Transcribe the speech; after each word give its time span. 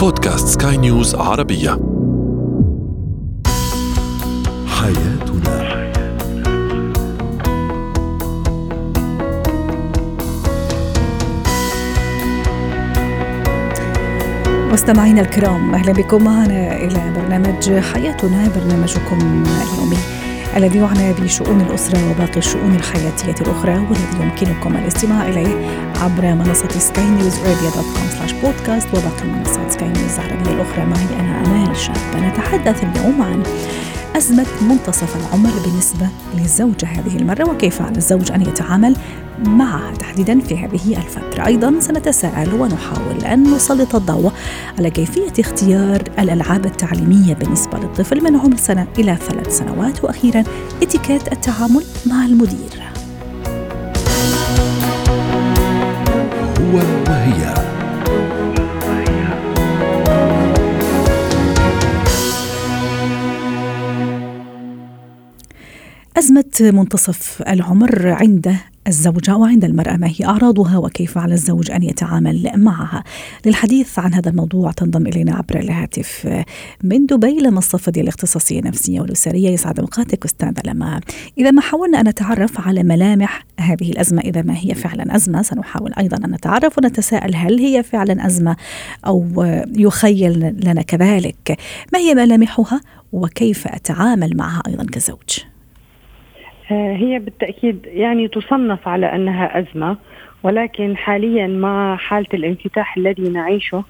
بودكاست 0.00 0.62
سكاي 0.62 0.76
نيوز 0.76 1.14
عربية. 1.14 1.70
حياتنا. 4.66 5.60
مستمعينا 14.72 15.20
الكرام 15.20 15.74
أهلا 15.74 15.92
بكم 15.92 16.24
معنا 16.24 16.76
إلى 16.76 17.14
برنامج 17.16 17.72
حياتنا 17.72 18.48
برنامجكم 18.56 19.44
اليومي. 19.44 20.19
الذي 20.56 20.78
يعنى 20.78 21.12
بشؤون 21.12 21.60
الأسرة 21.60 22.10
وباقي 22.10 22.36
الشؤون 22.36 22.74
الحياتية 22.74 23.34
الأخرى 23.40 23.74
والذي 23.74 24.22
يمكنكم 24.22 24.76
الاستماع 24.76 25.28
إليه 25.28 25.54
عبر 26.00 26.34
منصة 26.34 26.68
سكاي 26.68 27.04
نيوز 27.04 27.38
ارابيا 27.38 27.70
dot 27.70 27.84
com 27.84 28.78
وباقي 28.92 29.24
منصات 29.24 29.70
سكاي 29.70 29.88
نيوز 29.88 30.18
العربيه 30.18 30.50
الأخرى. 30.50 30.84
معي 30.84 31.20
أنا 31.20 31.46
أمال 31.46 31.76
شاب 31.76 31.94
نتحدث 32.16 32.84
اليوم 32.84 33.22
عن 33.22 33.42
أزمة 34.16 34.46
منتصف 34.68 35.16
العمر 35.16 35.50
بالنسبة 35.64 36.08
للزوجة 36.34 36.86
هذه 36.86 37.16
المرة 37.16 37.50
وكيف 37.50 37.82
على 37.82 37.96
الزوج 37.96 38.32
أن 38.32 38.42
يتعامل 38.42 38.96
معها 39.44 39.94
تحديدا 39.94 40.40
في 40.40 40.58
هذه 40.58 40.96
الفترة. 40.96 41.46
أيضا 41.46 41.80
سنتساءل 41.80 42.54
ونحاول 42.54 43.24
أن 43.24 43.54
نسلط 43.54 43.94
الضوء 43.94 44.32
على 44.78 44.90
كيفية 44.90 45.32
اختيار 45.38 46.02
الألعاب 46.18 46.66
التعليمية 46.66 47.34
بالنسبة 47.34 47.78
للطفل 47.78 48.24
من 48.24 48.36
عمر 48.36 48.56
سنة 48.56 48.86
إلى 48.98 49.16
ثلاث 49.28 49.58
سنوات 49.58 50.04
وأخيرا 50.04 50.44
إتيكيت 50.82 51.32
التعامل 51.32 51.84
مع 52.06 52.24
المدير. 52.24 52.82
هو 56.60 56.76
وهي 57.08 57.69
أزمة 66.20 66.60
منتصف 66.60 67.42
العمر 67.48 68.08
عند 68.08 68.56
الزوجة 68.86 69.36
وعند 69.36 69.64
المرأة 69.64 69.96
ما 69.96 70.06
هي 70.06 70.24
أعراضها 70.24 70.78
وكيف 70.78 71.18
على 71.18 71.34
الزوج 71.34 71.70
أن 71.70 71.82
يتعامل 71.82 72.50
معها؟ 72.56 73.04
للحديث 73.46 73.98
عن 73.98 74.14
هذا 74.14 74.30
الموضوع 74.30 74.70
تنضم 74.70 75.06
إلينا 75.06 75.34
عبر 75.34 75.58
الهاتف 75.58 76.42
من 76.84 77.06
دبي 77.06 77.38
لما 77.38 77.58
الصفدي 77.58 78.00
الاختصاصية 78.00 78.60
النفسية 78.60 79.00
والأسرية 79.00 79.50
يسعد 79.50 79.80
أوقاتك 79.80 80.24
أستاذة 80.24 80.62
لما. 80.64 81.00
إذا 81.38 81.50
ما 81.50 81.60
حاولنا 81.60 82.00
أن 82.00 82.08
نتعرف 82.08 82.60
على 82.68 82.82
ملامح 82.82 83.46
هذه 83.60 83.90
الأزمة 83.90 84.20
إذا 84.20 84.42
ما 84.42 84.56
هي 84.56 84.74
فعلا 84.74 85.16
أزمة؟ 85.16 85.42
سنحاول 85.42 85.92
أيضا 85.98 86.16
أن 86.26 86.30
نتعرف 86.30 86.78
ونتساءل 86.78 87.36
هل 87.36 87.58
هي 87.58 87.82
فعلا 87.82 88.26
أزمة 88.26 88.56
أو 89.06 89.44
يخيل 89.76 90.38
لنا 90.64 90.82
كذلك. 90.82 91.58
ما 91.92 91.98
هي 91.98 92.14
ملامحها 92.14 92.80
وكيف 93.12 93.66
أتعامل 93.66 94.36
معها 94.36 94.62
أيضا 94.66 94.84
كزوج؟ 94.84 95.49
هي 96.72 97.18
بالتأكيد 97.18 97.86
يعني 97.86 98.28
تصنف 98.28 98.88
على 98.88 99.06
أنها 99.14 99.58
أزمة 99.58 99.96
ولكن 100.42 100.96
حاليا 100.96 101.46
مع 101.46 101.96
حالة 101.96 102.26
الانفتاح 102.34 102.96
الذي 102.96 103.28
نعيشه 103.28 103.84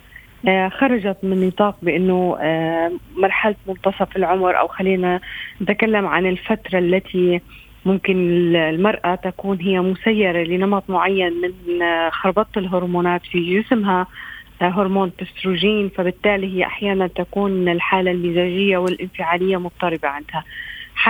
آه، 0.48 0.68
خرجت 0.68 1.16
من 1.22 1.46
نطاق 1.46 1.76
بأنه 1.82 2.36
آه، 2.40 2.92
مرحلة 3.16 3.54
منتصف 3.68 4.16
العمر 4.16 4.58
أو 4.58 4.68
خلينا 4.68 5.20
نتكلم 5.62 6.06
عن 6.06 6.26
الفترة 6.26 6.78
التي 6.78 7.40
ممكن 7.84 8.16
المرأة 8.56 9.14
تكون 9.14 9.60
هي 9.60 9.80
مسيرة 9.80 10.42
لنمط 10.42 10.90
معين 10.90 11.32
من 11.32 11.82
آه، 11.82 12.10
خربطة 12.10 12.58
الهرمونات 12.58 13.26
في 13.26 13.60
جسمها 13.60 14.06
هرمون 14.60 15.12
تستروجين 15.16 15.88
فبالتالي 15.88 16.56
هي 16.56 16.66
أحيانا 16.66 17.06
تكون 17.06 17.68
الحالة 17.68 18.10
المزاجية 18.10 18.78
والانفعالية 18.78 19.56
مضطربة 19.56 20.08
عندها. 20.08 20.44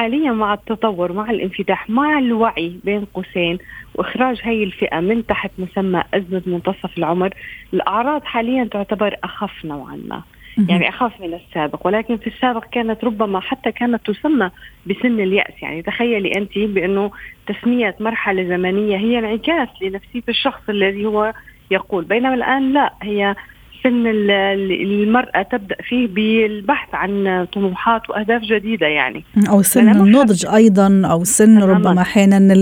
حاليا 0.00 0.32
مع 0.32 0.54
التطور 0.54 1.12
مع 1.12 1.30
الانفتاح 1.30 1.90
مع 1.90 2.18
الوعي 2.18 2.76
بين 2.84 3.04
قوسين 3.04 3.58
وإخراج 3.94 4.40
هي 4.42 4.64
الفئة 4.64 5.00
من 5.00 5.26
تحت 5.26 5.50
مسمى 5.58 6.02
أزمة 6.14 6.42
منتصف 6.46 6.98
العمر 6.98 7.34
الأعراض 7.74 8.24
حاليا 8.24 8.64
تعتبر 8.64 9.16
أخف 9.24 9.64
نوعا 9.64 10.00
ما. 10.08 10.22
يعني 10.68 10.88
أخف 10.88 11.20
من 11.20 11.34
السابق 11.34 11.86
ولكن 11.86 12.16
في 12.16 12.26
السابق 12.26 12.64
كانت 12.64 13.04
ربما 13.04 13.40
حتى 13.40 13.72
كانت 13.72 14.10
تسمى 14.10 14.50
بسن 14.86 15.20
اليأس. 15.20 15.62
يعني 15.62 15.82
تخيلي 15.82 16.32
أنت 16.36 16.58
بأنه 16.58 17.10
تسمية 17.46 17.96
مرحلة 18.00 18.44
زمنية 18.44 18.96
هي 18.96 19.18
انعكاس 19.18 19.68
لنفسية 19.82 20.22
الشخص 20.28 20.62
الذي 20.68 21.06
هو 21.06 21.32
يقول 21.70 22.04
بينما 22.04 22.34
الآن 22.34 22.72
لا 22.72 22.92
هي 23.02 23.34
سن 23.82 24.06
المرأة 24.06 25.42
تبدأ 25.42 25.76
فيه 25.88 26.06
بالبحث 26.06 26.88
عن 26.94 27.46
طموحات 27.52 28.10
وأهداف 28.10 28.42
جديدة 28.42 28.86
يعني. 28.86 29.24
أو 29.48 29.62
سن 29.62 29.88
النضج 29.88 30.46
أيضا 30.46 31.02
أو 31.04 31.24
سن 31.24 31.58
ربما 31.62 32.00
أحيانا 32.00 32.54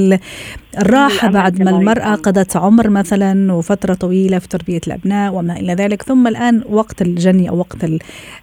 الراحة 0.79 1.29
بعد 1.29 1.63
ما 1.63 1.71
المرأة 1.71 2.15
قضت 2.15 2.57
عمر 2.57 2.91
مثلا 2.91 3.53
وفترة 3.53 3.95
طويلة 3.95 4.39
في 4.39 4.49
تربية 4.49 4.81
الأبناء 4.87 5.35
وما 5.35 5.57
إلى 5.57 5.75
ذلك 5.75 6.03
ثم 6.03 6.27
الآن 6.27 6.63
وقت 6.69 7.03
الجني 7.03 7.49
أو 7.49 7.59
وقت 7.59 7.77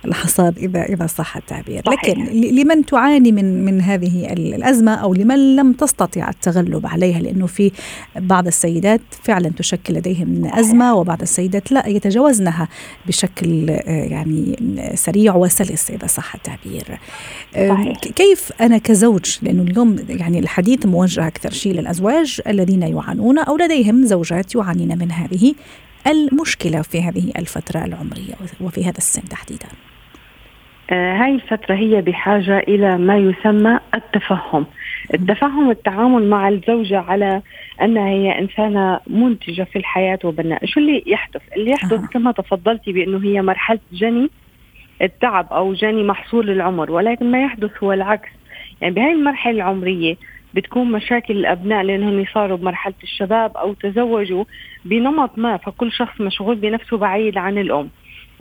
الحصاد 0.06 0.58
إذا 0.58 0.84
إذا 0.84 1.08
صح 1.08 1.38
التعبير. 1.38 1.82
صحيح. 1.86 2.00
لكن 2.04 2.24
لمن 2.56 2.86
تعاني 2.86 3.32
من 3.32 3.66
من 3.66 3.82
هذه 3.82 4.34
الأزمة 4.34 4.94
أو 4.96 5.14
لمن 5.14 5.56
لم 5.56 5.74
تستطع 5.74 6.30
التغلب 6.30 6.88
عليها؟ 6.88 7.20
لأنه 7.20 7.46
في 7.46 7.72
بعض 8.16 8.48
السيدات 8.48 9.02
فعلا 9.24 9.50
تشكل 9.50 9.94
لديهم 9.94 10.46
أزمة 10.54 10.96
وبعض 10.96 11.22
السيدات 11.22 11.72
لا 11.72 11.88
يتجاوزنها 11.88 12.65
بشكل 13.08 13.70
يعني 13.88 14.58
سريع 14.96 15.36
وسلس 15.36 15.92
إذا 15.92 16.08
صح 16.08 16.36
التعبير 16.36 17.00
صحيح. 17.54 17.98
كيف 17.98 18.52
أنا 18.62 18.78
كزوج 18.78 19.38
لأنه 19.42 19.64
اليوم 19.64 19.98
يعني 20.10 20.40
الحديث 20.40 20.86
موجه 20.86 21.28
أكثر 21.28 21.52
شيء 21.52 21.74
للأزواج 21.74 22.42
الذين 22.48 22.82
يعانون 22.82 23.40
أو 23.40 23.58
لديهم 23.58 24.06
زوجات 24.06 24.56
يعانين 24.56 24.98
من 24.98 25.12
هذه 25.12 25.56
المشكلة 26.08 26.82
في 26.82 27.02
هذه 27.02 27.32
الفترة 27.38 27.86
العمرية 27.86 28.34
وفي 28.62 28.86
هذا 28.86 28.98
السن 28.98 29.30
تحديدا 29.30 29.68
آه 29.68 29.95
هاي 30.92 31.36
الفترة 31.36 31.76
هي 31.76 32.02
بحاجة 32.02 32.60
إلى 32.60 32.98
ما 32.98 33.18
يسمى 33.18 33.80
التفهم. 33.94 34.66
التفهم 35.14 35.70
التعامل 35.72 36.30
مع 36.30 36.50
الزوجة 36.50 37.00
على 37.00 37.42
أنها 37.82 38.10
هي 38.10 38.40
إنسانة 38.40 39.00
منتجة 39.08 39.64
في 39.64 39.76
الحياة 39.80 40.20
وبناء. 40.24 40.66
شو 40.66 40.80
اللي 40.80 41.04
يحدث؟ 41.08 41.42
اللي 41.56 41.72
يحدث 41.72 42.04
آه. 42.04 42.08
كما 42.08 42.32
تفضلتي 42.32 42.92
بأنه 42.92 43.24
هي 43.24 43.42
مرحلة 43.42 43.80
جني 43.94 44.30
التعب 45.02 45.54
أو 45.54 45.74
جني 45.74 46.04
محصول 46.04 46.50
العمر 46.50 46.92
ولكن 46.92 47.32
ما 47.32 47.44
يحدث 47.44 47.84
هو 47.84 47.94
العكس. 47.94 48.30
يعني 48.82 48.94
بهاي 48.94 49.12
المرحلة 49.12 49.56
العمرية 49.56 50.16
بتكون 50.54 50.92
مشاكل 50.92 51.38
الأبناء 51.38 51.84
لأنهم 51.84 52.26
صاروا 52.34 52.58
بمرحلة 52.58 52.94
الشباب 53.04 53.58
أو 53.58 53.74
تزوجوا 53.74 54.44
بنمط 54.86 55.38
ما 55.38 55.58
فكل 55.58 55.92
شخص 55.92 56.22
مشغول 56.22 56.56
بنفسه 56.56 56.98
بعيد 56.98 57.38
عن 57.38 57.58
الأم. 57.58 57.90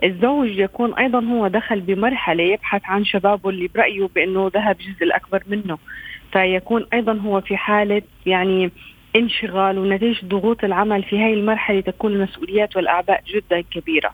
الزوج 0.04 0.48
يكون 0.48 0.94
أيضا 0.94 1.24
هو 1.24 1.48
دخل 1.48 1.80
بمرحلة 1.80 2.42
يبحث 2.42 2.82
عن 2.84 3.04
شبابه 3.04 3.50
اللي 3.50 3.68
برأيه 3.74 4.08
بأنه 4.14 4.50
ذهب 4.54 4.76
جزء 4.78 5.04
الأكبر 5.04 5.42
منه. 5.46 5.78
فيكون 6.32 6.86
أيضا 6.92 7.12
هو 7.12 7.40
في 7.40 7.56
حالة 7.56 8.02
يعني 8.26 8.70
انشغال 9.16 9.78
ونتيجة 9.78 10.26
ضغوط 10.26 10.64
العمل 10.64 11.02
في 11.02 11.18
هذه 11.18 11.34
المرحلة 11.34 11.80
تكون 11.80 12.12
المسؤوليات 12.12 12.76
والأعباء 12.76 13.22
جدا 13.26 13.60
كبيرة. 13.60 14.10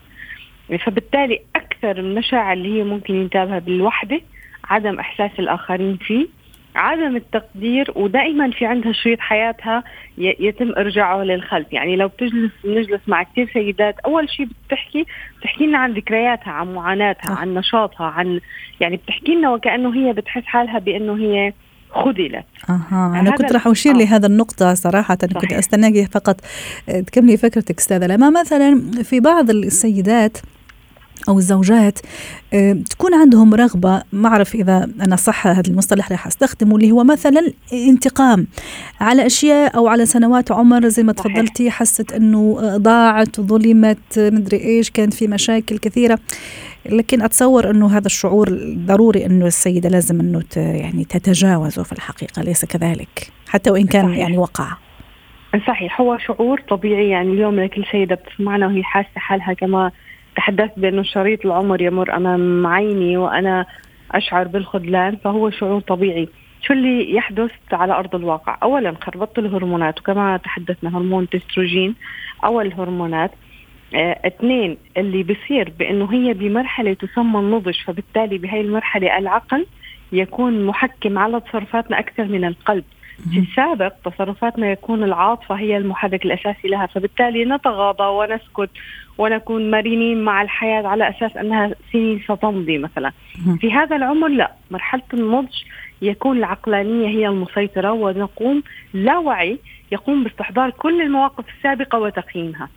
فبالتالي 0.84 1.40
أكثر 1.56 1.98
المشاعر 1.98 2.52
اللي 2.52 2.78
هي 2.78 2.84
ممكن 2.84 3.14
ينتابها 3.14 3.58
بالوحدة 3.58 4.20
عدم 4.64 4.98
إحساس 4.98 5.30
الآخرين 5.38 5.96
فيه. 5.96 6.26
عدم 6.74 7.16
التقدير 7.16 7.92
ودائما 7.96 8.50
في 8.50 8.66
عندها 8.66 8.92
شريط 8.92 9.20
حياتها 9.20 9.84
يتم 10.18 10.72
إرجاعه 10.78 11.22
للخلف 11.22 11.72
يعني 11.72 11.96
لو 11.96 12.08
بتجلس 12.08 12.52
نجلس 12.64 13.00
مع 13.06 13.22
كثير 13.22 13.50
سيدات 13.52 13.98
أول 13.98 14.30
شيء 14.30 14.48
بتحكي 14.66 15.06
بتحكي 15.38 15.66
لنا 15.66 15.78
عن 15.78 15.92
ذكرياتها 15.92 16.50
عن 16.50 16.74
معاناتها 16.74 17.34
عن 17.34 17.54
نشاطها 17.54 18.06
عن 18.06 18.40
يعني 18.80 18.96
بتحكي 18.96 19.34
لنا 19.34 19.50
وكأنه 19.50 19.94
هي 19.94 20.12
بتحس 20.12 20.44
حالها 20.44 20.78
بأنه 20.78 21.16
هي 21.16 21.52
خذلت 21.90 22.44
أها 22.70 23.20
أنا 23.20 23.30
كنت 23.30 23.52
راح 23.52 23.66
أشير 23.66 23.94
آه. 23.94 23.98
لهذا 23.98 24.26
النقطة 24.26 24.74
صراحة 24.74 25.18
صحيح. 25.22 25.40
كنت 25.40 25.52
أستناك 25.52 26.10
فقط 26.12 26.40
تكملي 27.06 27.36
فكرتك 27.36 27.78
أستاذة 27.78 28.06
لما 28.06 28.30
مثلا 28.40 28.80
في 29.02 29.20
بعض 29.20 29.50
السيدات 29.50 30.38
أو 31.28 31.38
الزوجات 31.38 31.98
آه، 32.54 32.72
تكون 32.90 33.14
عندهم 33.14 33.54
رغبة 33.54 34.02
ما 34.12 34.28
أعرف 34.28 34.54
إذا 34.54 34.88
أنا 35.00 35.16
صح 35.16 35.46
هذا 35.46 35.62
المصطلح 35.68 36.12
راح 36.12 36.26
أستخدمه 36.26 36.76
اللي 36.76 36.90
هو 36.90 37.04
مثلا 37.04 37.52
انتقام 37.72 38.46
على 39.00 39.26
أشياء 39.26 39.76
أو 39.76 39.88
على 39.88 40.06
سنوات 40.06 40.52
عمر 40.52 40.88
زي 40.88 41.02
ما 41.02 41.12
تفضلتي 41.12 41.70
حست 41.70 42.12
إنه 42.12 42.76
ضاعت 42.76 43.40
ظلمت 43.40 44.18
مدري 44.18 44.56
إيش 44.56 44.90
كانت 44.90 45.14
في 45.14 45.28
مشاكل 45.28 45.78
كثيرة. 45.78 46.18
لكن 46.86 47.22
أتصور 47.22 47.70
إنه 47.70 47.96
هذا 47.96 48.06
الشعور 48.06 48.74
ضروري 48.86 49.26
إنه 49.26 49.46
السيدة 49.46 49.88
لازم 49.88 50.20
إنه 50.20 50.42
يعني 50.56 51.04
تتجاوزه 51.04 51.82
في 51.82 51.92
الحقيقة 51.92 52.42
ليس 52.42 52.64
كذلك 52.64 53.32
حتى 53.48 53.70
وإن 53.70 53.86
كان. 53.86 54.14
يعني 54.14 54.38
وقع. 54.38 54.76
صحيح 55.66 56.00
هو 56.00 56.18
شعور 56.18 56.60
طبيعي 56.68 57.08
يعني 57.08 57.32
اليوم 57.32 57.60
لكل 57.60 57.84
سيدة 57.92 58.14
بتسمعنا 58.14 58.66
وهي 58.66 58.82
حاسة 58.82 59.08
حالها 59.16 59.52
كما 59.52 59.90
تحدثت 60.36 60.78
بأنه 60.78 61.02
شريط 61.02 61.46
العمر 61.46 61.82
يمر 61.82 62.16
أمام 62.16 62.66
عيني 62.66 63.16
وأنا 63.16 63.66
أشعر 64.12 64.48
بالخذلان 64.48 65.16
فهو 65.16 65.50
شعور 65.50 65.80
طبيعي. 65.80 66.28
شو 66.62 66.72
اللي 66.72 67.14
يحدث 67.14 67.52
على 67.72 67.92
أرض 67.92 68.14
الواقع؟ 68.14 68.58
أولا 68.62 68.94
خربطت 69.00 69.38
الهرمونات 69.38 69.98
وكما 69.98 70.36
تحدثنا 70.36 70.96
هرمون 70.98 71.28
تستروجين 71.28 71.94
أول 72.44 72.66
الهرمونات 72.66 73.30
آه 73.94 74.20
اثنين 74.26 74.76
اللي 74.96 75.22
بصير 75.22 75.72
بأنه 75.78 76.12
هي 76.12 76.34
بمرحلة 76.34 76.92
تسمى 76.92 77.38
النضج 77.40 77.76
فبالتالي 77.86 78.38
بهي 78.38 78.60
المرحلة 78.60 79.18
العقل 79.18 79.66
يكون 80.12 80.66
محكم 80.66 81.18
على 81.18 81.40
تصرفاتنا 81.40 81.98
أكثر 81.98 82.24
من 82.24 82.44
القلب. 82.44 82.84
في 83.32 83.38
السابق 83.38 83.92
تصرفاتنا 84.04 84.70
يكون 84.70 85.04
العاطفة 85.04 85.54
هي 85.54 85.76
المحرك 85.76 86.24
الأساسي 86.24 86.68
لها 86.68 86.86
فبالتالي 86.86 87.44
نتغاضى 87.44 88.04
ونسكت 88.04 88.70
ونكون 89.18 89.70
مرنين 89.70 90.24
مع 90.24 90.42
الحياة 90.42 90.86
على 90.86 91.08
أساس 91.08 91.36
أنها 91.36 91.70
سنين 91.92 92.20
ستمضي 92.24 92.78
مثلا. 92.78 93.12
في 93.60 93.72
هذا 93.72 93.96
العمر 93.96 94.28
لا 94.28 94.52
مرحلة 94.70 95.02
النضج 95.14 95.54
يكون 96.02 96.38
العقلانية 96.38 97.08
هي 97.08 97.28
المسيطرة 97.28 97.92
ونقوم 97.92 98.62
لا 98.94 99.18
وعي 99.18 99.58
يقوم 99.92 100.24
باستحضار 100.24 100.70
كل 100.70 101.02
المواقف 101.02 101.44
السابقة 101.56 101.98
وتقييمها. 101.98 102.68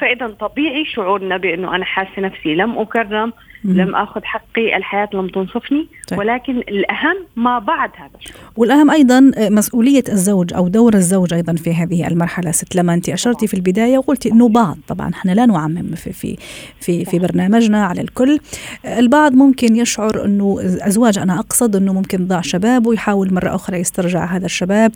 فإذا 0.00 0.26
طبيعي 0.26 0.84
شعورنا 0.84 1.36
بأنه 1.36 1.76
أنا 1.76 1.84
حاسة 1.84 2.22
نفسي 2.22 2.54
لم 2.54 2.78
أكرم 2.78 3.32
لم 3.64 3.94
آخذ 3.94 4.20
حقي 4.24 4.76
الحياة 4.76 5.08
لم 5.14 5.28
تنصفني 5.28 5.86
طيب. 6.08 6.18
ولكن 6.18 6.58
الأهم 6.58 7.16
ما 7.36 7.58
بعد 7.58 7.90
هذا 7.96 8.10
الشعور. 8.18 8.40
والأهم 8.56 8.90
أيضا 8.90 9.30
مسؤولية 9.38 10.04
الزوج 10.08 10.54
أو 10.54 10.68
دور 10.68 10.94
الزوج 10.94 11.34
أيضا 11.34 11.54
في 11.54 11.74
هذه 11.74 12.06
المرحلة. 12.06 12.50
ست 12.50 12.76
لما 12.76 12.94
أنت 12.94 13.08
أشرتي 13.08 13.46
في 13.46 13.54
البداية 13.54 13.98
وقلتي 13.98 14.32
إنه 14.32 14.48
بعض 14.48 14.78
طبعا 14.88 15.10
إحنا 15.10 15.32
لا 15.32 15.46
نعمم 15.46 15.94
في 15.94 16.12
في 16.12 16.36
في, 16.80 17.04
في 17.04 17.18
برنامجنا 17.18 17.86
على 17.86 18.00
الكل. 18.00 18.38
البعض 18.98 19.32
ممكن 19.32 19.76
يشعر 19.76 20.24
إنه 20.24 20.56
ازواج 20.60 21.18
أنا 21.18 21.38
أقصد 21.38 21.76
إنه 21.76 21.92
ممكن 21.92 22.26
ضاع 22.26 22.40
شباب 22.40 22.86
ويحاول 22.86 23.34
مرة 23.34 23.54
أخرى 23.54 23.78
يسترجع 23.78 24.24
هذا 24.24 24.46
الشباب. 24.46 24.92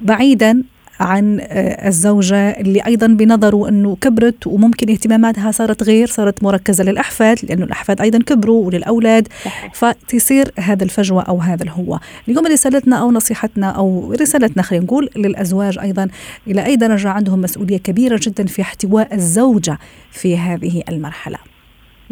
بعيدا 0.00 0.62
عن 1.00 1.40
آه، 1.40 1.88
الزوجة 1.88 2.50
اللي 2.50 2.80
أيضا 2.86 3.06
بنظره 3.06 3.68
أنه 3.68 3.96
كبرت 4.00 4.46
وممكن 4.46 4.90
اهتماماتها 4.90 5.50
صارت 5.50 5.82
غير 5.82 6.06
صارت 6.06 6.42
مركزة 6.42 6.84
للأحفاد 6.84 7.38
لأنه 7.48 7.64
الأحفاد 7.64 8.00
أيضا 8.00 8.18
كبروا 8.18 8.66
وللأولاد 8.66 9.28
فتصير 9.74 10.44
هذا 10.58 10.84
الفجوة 10.84 11.22
أو 11.22 11.38
هذا 11.38 11.62
الهو 11.62 11.98
اليوم 12.28 12.46
رسالتنا 12.46 12.96
أو 12.96 13.10
نصيحتنا 13.10 13.70
أو 13.70 14.12
رسالتنا 14.20 14.62
خلينا 14.62 14.84
نقول 14.84 15.08
للأزواج 15.16 15.78
أيضا 15.78 16.08
إلى 16.46 16.66
أي 16.66 16.76
درجة 16.76 17.08
عندهم 17.08 17.40
مسؤولية 17.40 17.78
كبيرة 17.78 18.20
جدا 18.22 18.46
في 18.46 18.62
احتواء 18.62 19.14
الزوجة 19.14 19.78
في 20.10 20.38
هذه 20.38 20.82
المرحلة؟ 20.88 21.38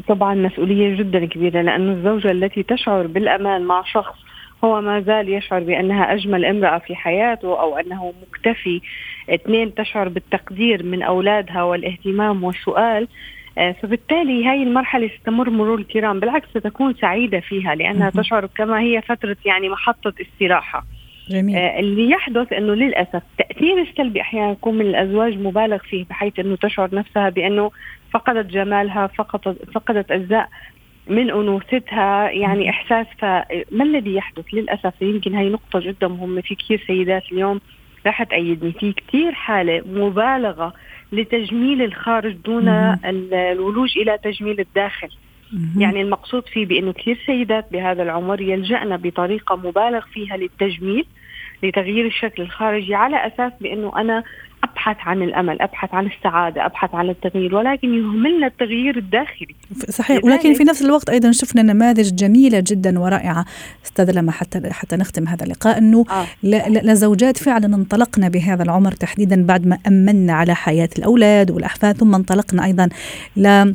طبعا 0.08 0.34
مسؤولية 0.34 0.96
جدا 0.98 1.26
كبيرة 1.26 1.62
لأن 1.62 1.92
الزوجة 1.92 2.30
التي 2.30 2.62
تشعر 2.62 3.06
بالأمان 3.06 3.62
مع 3.62 3.82
شخص 3.82 4.23
هو 4.64 4.80
ما 4.80 5.00
زال 5.00 5.28
يشعر 5.28 5.60
بأنها 5.60 6.14
أجمل 6.14 6.44
امرأة 6.44 6.78
في 6.78 6.94
حياته 6.94 7.60
أو 7.60 7.78
أنه 7.78 8.12
مكتفي 8.22 8.80
اثنين 9.30 9.74
تشعر 9.74 10.08
بالتقدير 10.08 10.82
من 10.82 11.02
أولادها 11.02 11.62
والاهتمام 11.62 12.44
والسؤال 12.44 13.08
آه، 13.58 13.72
فبالتالي 13.72 14.46
هاي 14.46 14.62
المرحلة 14.62 15.10
ستمر 15.20 15.50
مرور 15.50 15.78
الكرام 15.78 16.20
بالعكس 16.20 16.48
ستكون 16.48 16.94
سعيدة 16.94 17.40
فيها 17.40 17.74
لأنها 17.74 18.10
تشعر 18.10 18.46
كما 18.46 18.80
هي 18.80 19.02
فترة 19.02 19.36
يعني 19.44 19.68
محطة 19.68 20.12
استراحة 20.20 20.84
جميل. 21.30 21.56
آه 21.56 21.80
اللي 21.80 22.10
يحدث 22.10 22.52
إنه 22.52 22.74
للأسف 22.74 23.22
تأثير 23.38 23.82
السلبي 23.82 24.20
أحيانا 24.20 24.52
يكون 24.52 24.74
من 24.74 24.86
الأزواج 24.86 25.38
مبالغ 25.38 25.78
فيه 25.78 26.04
بحيث 26.04 26.38
إنه 26.38 26.56
تشعر 26.56 26.94
نفسها 26.94 27.28
بأنه 27.28 27.70
فقدت 28.10 28.46
جمالها 28.46 29.06
فقدت 29.06 29.70
فقدت 29.74 30.10
أجزاء 30.10 30.48
من 31.06 31.30
أنوثتها 31.30 32.30
يعني 32.30 32.70
إحساس 32.70 33.06
فما 33.18 33.84
الذي 33.84 34.14
يحدث؟ 34.14 34.44
للأسف 34.52 35.02
يمكن 35.02 35.34
هي 35.34 35.48
نقطة 35.48 35.80
جدا 35.80 36.08
مهمة. 36.08 36.40
في 36.40 36.54
كثير 36.54 36.84
سيدات 36.86 37.22
اليوم 37.32 37.60
راح 38.06 38.22
تأيدني. 38.22 38.72
في 38.72 38.92
كثير 38.92 39.32
حالة 39.32 39.82
مبالغة 39.86 40.74
لتجميل 41.12 41.82
الخارج 41.82 42.32
دون 42.32 42.68
الولوج 43.34 43.98
إلى 43.98 44.18
تجميل 44.24 44.60
الداخل. 44.60 45.08
يعني 45.78 46.02
المقصود 46.02 46.46
فيه 46.46 46.66
بأنه 46.66 46.92
كثير 46.92 47.18
سيدات 47.26 47.72
بهذا 47.72 48.02
العمر 48.02 48.40
يلجأن 48.40 48.96
بطريقة 48.96 49.56
مبالغ 49.56 50.00
فيها 50.00 50.36
للتجميل. 50.36 51.04
لتغيير 51.64 52.06
الشكل 52.06 52.42
الخارجي 52.42 52.94
على 52.94 53.26
أساس 53.26 53.52
بأنه 53.60 54.00
أنا 54.00 54.24
أبحث 54.64 54.96
عن 55.00 55.22
الأمل 55.22 55.62
أبحث 55.62 55.94
عن 55.94 56.06
السعادة 56.06 56.66
أبحث 56.66 56.94
عن 56.94 57.10
التغيير 57.10 57.54
ولكن 57.54 57.94
يهملنا 57.94 58.46
التغيير 58.46 58.96
الداخلي 58.96 59.54
صحيح 59.88 60.24
ولكن 60.24 60.54
في 60.54 60.64
نفس 60.64 60.82
الوقت 60.82 61.10
أيضا 61.10 61.32
شفنا 61.32 61.62
نماذج 61.62 62.14
جميلة 62.14 62.64
جدا 62.66 62.98
ورائعة 62.98 63.44
أستاذ 63.84 64.10
لما 64.10 64.32
حتى 64.32 64.70
حتى 64.70 64.96
نختم 64.96 65.28
هذا 65.28 65.44
اللقاء 65.44 65.78
أنه 65.78 66.04
آه. 66.10 66.26
لزوجات 66.68 67.36
فعلا 67.36 67.76
انطلقنا 67.76 68.28
بهذا 68.28 68.62
العمر 68.62 68.92
تحديدا 68.92 69.46
بعد 69.46 69.66
ما 69.66 69.78
امنا 69.86 70.32
على 70.32 70.54
حياة 70.54 70.88
الأولاد 70.98 71.50
والأحفاد 71.50 71.96
ثم 71.96 72.14
انطلقنا 72.14 72.64
أيضا 72.64 72.88
ل 73.36 73.74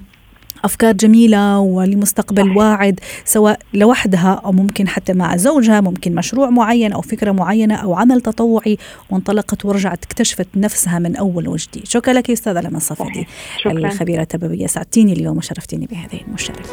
أفكار 0.63 0.94
جميلة 0.94 1.59
ولمستقبل 1.59 2.44
صحيح. 2.44 2.57
واعد 2.57 3.00
سواء 3.25 3.59
لوحدها 3.73 4.41
أو 4.45 4.51
ممكن 4.51 4.88
حتى 4.88 5.13
مع 5.13 5.38
زوجها 5.38 5.81
ممكن 5.81 6.15
مشروع 6.15 6.50
معين 6.50 6.94
أو 6.94 7.01
فكرة 7.01 7.31
معينة 7.31 7.75
أو 7.75 7.94
عمل 7.94 8.21
تطوعي. 8.21 8.77
وانطلقت 9.09 9.65
ورجعت 9.65 10.06
اكتشفت 10.06 10.47
نفسها 10.56 11.00
من 11.00 11.15
أول 11.15 11.47
وجديد. 11.47 11.88
شكرا 11.88 12.13
لك 12.13 12.31
أستاذة 12.31 12.61
لما 12.61 12.77
الصفدي 12.77 13.27
الخبيرة 13.65 14.21
التربويه 14.21 14.67
سعدتيني 14.67 15.13
اليوم 15.13 15.38
وشرفتيني 15.38 15.85
بهذه 15.85 16.21
المشاركة. 16.27 16.69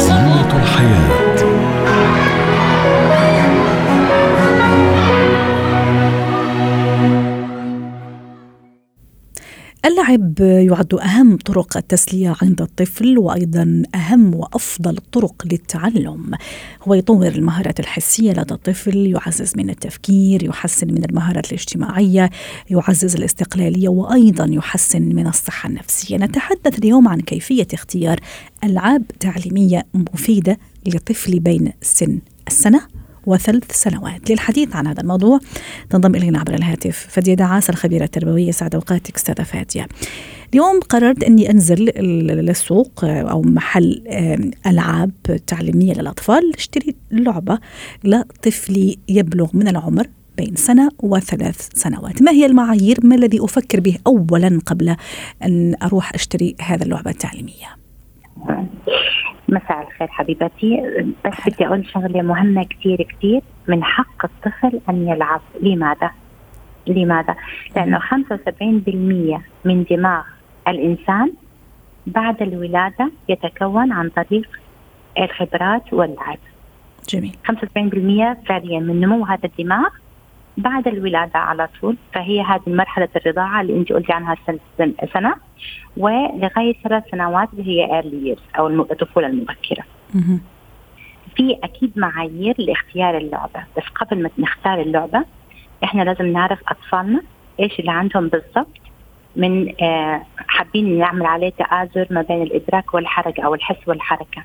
زينة 0.00 0.56
الحياة. 0.62 1.19
اللعب 9.84 10.40
يعد 10.40 10.94
أهم 10.94 11.36
طرق 11.36 11.76
التسلية 11.76 12.36
عند 12.42 12.60
الطفل 12.60 13.18
وأيضا 13.18 13.82
أهم 13.94 14.34
وأفضل 14.34 14.96
الطرق 14.96 15.42
للتعلم. 15.44 16.34
هو 16.82 16.94
يطور 16.94 17.26
المهارات 17.26 17.80
الحسية 17.80 18.32
لدى 18.32 18.54
الطفل 18.54 18.96
يعزز 18.96 19.52
من 19.56 19.70
التفكير 19.70 20.44
يحسن 20.44 20.86
من 20.86 21.04
المهارات 21.04 21.46
الاجتماعية 21.46 22.30
يعزز 22.70 23.16
الاستقلالية 23.16 23.88
وأيضا 23.88 24.46
يحسن 24.50 25.02
من 25.02 25.26
الصحة 25.26 25.68
النفسية. 25.68 26.16
نتحدث 26.16 26.78
اليوم 26.78 27.08
عن 27.08 27.20
كيفية 27.20 27.68
اختيار 27.74 28.20
ألعاب 28.64 29.02
تعليمية 29.20 29.86
مفيدة 29.94 30.58
لطفل 30.86 31.40
بين 31.40 31.72
سن 31.82 32.18
السنة 32.48 32.89
وثلاث 33.26 33.72
سنوات 33.72 34.30
للحديث 34.30 34.76
عن 34.76 34.86
هذا 34.86 35.00
الموضوع. 35.00 35.38
تنضم 35.90 36.14
إلينا 36.14 36.38
عبر 36.38 36.54
الهاتف 36.54 37.06
فادية 37.10 37.34
دعاس 37.34 37.70
الخبيرة 37.70 38.04
التربوية 38.04 38.50
سعد 38.50 38.74
أوقاتك 38.74 39.16
أستاذة 39.16 39.42
فادية 39.42 39.86
اليوم 40.52 40.80
قررت 40.80 41.24
أني 41.24 41.50
أنزل 41.50 41.84
للسوق 42.44 43.04
أو 43.04 43.42
محل 43.42 44.02
ألعاب 44.66 45.10
تعليمية 45.46 45.92
للأطفال. 45.92 46.52
اشتري 46.56 46.94
لعبة 47.10 47.58
لطفلي 48.04 48.98
يبلغ 49.08 49.48
من 49.52 49.68
العمر 49.68 50.06
بين 50.36 50.56
سنة 50.56 50.90
وثلاث 50.98 51.68
سنوات. 51.74 52.22
ما 52.22 52.30
هي 52.30 52.46
المعايير؟ 52.46 53.06
ما 53.06 53.14
الذي 53.14 53.44
أفكر 53.44 53.80
به 53.80 53.96
أولا 54.06 54.60
قبل 54.66 54.96
أن 55.44 55.74
أروح 55.82 56.14
أشتري 56.14 56.56
هذا 56.60 56.84
اللعبة 56.84 57.10
التعليمية؟ 57.10 57.76
مساء 59.50 59.82
الخير 59.82 60.08
حبيبتي. 60.08 60.82
بس 61.24 61.48
بدي 61.48 61.66
أقول 61.66 61.86
شغلة 61.86 62.22
مهمة 62.22 62.64
كثير 62.64 63.02
كثير 63.02 63.40
من 63.68 63.84
حق 63.84 64.24
الطفل 64.24 64.80
أن 64.88 65.08
يلعب. 65.08 65.40
لماذا؟ 65.62 66.10
لماذا؟ 66.86 67.36
لأنه 67.76 67.98
75% 67.98 69.42
من 69.64 69.84
دماغ 69.90 70.22
الإنسان 70.68 71.32
بعد 72.06 72.42
الولادة 72.42 73.10
يتكون 73.28 73.92
عن 73.92 74.08
طريق 74.08 74.48
الخبرات 75.18 75.92
واللعب. 75.92 76.38
جميل. 77.08 77.36
75% 77.44 78.36
فعليا 78.46 78.80
من 78.80 79.00
نمو 79.00 79.24
هذا 79.24 79.44
الدماغ 79.44 79.88
بعد 80.56 80.88
الولادة 80.88 81.38
على 81.38 81.68
طول. 81.80 81.96
فهي 82.12 82.40
هذه 82.42 82.62
مرحلة 82.66 83.08
الرضاعة 83.16 83.60
اللي 83.60 83.76
أنت 83.76 83.92
قلتي 83.92 84.12
عنها 84.12 84.36
سنة. 85.14 85.34
ولغاية 85.96 86.74
ثلاث 86.84 87.02
سنوات 87.10 87.48
اللي 87.52 87.66
هي 87.70 88.02
early 88.02 88.36
years 88.36 88.58
أو 88.58 88.66
الطفولة 88.68 89.26
المبكرة. 89.26 89.84
في 91.36 91.56
أكيد 91.64 91.92
معايير 91.96 92.54
لاختيار 92.58 93.16
اللعبة 93.18 93.64
بس 93.76 93.82
قبل 93.94 94.22
ما 94.22 94.30
نختار 94.38 94.80
اللعبة 94.80 95.24
إحنا 95.84 96.02
لازم 96.02 96.26
نعرف 96.26 96.58
أطفالنا 96.68 97.22
إيش 97.60 97.80
اللي 97.80 97.90
عندهم 97.90 98.28
بالضبط 98.28 98.78
من 99.36 99.74
آه 99.82 100.22
حابين 100.36 100.98
نعمل 100.98 101.26
عليه 101.26 101.50
تآزر 101.50 102.06
ما 102.10 102.22
بين 102.22 102.42
الإدراك 102.42 102.94
والحركة 102.94 103.42
أو 103.42 103.54
الحس 103.54 103.88
والحركة. 103.88 104.42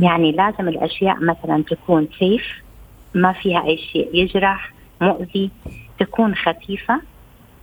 يعني 0.00 0.32
لازم 0.32 0.68
الأشياء 0.68 1.16
مثلا 1.24 1.62
تكون 1.70 2.08
safe 2.18 2.62
ما 3.14 3.32
فيها 3.32 3.64
أي 3.64 3.78
شيء 3.78 4.10
يجرح 4.14 4.72
مؤذي 5.00 5.50
تكون 5.98 6.34
خفيفة 6.34 7.00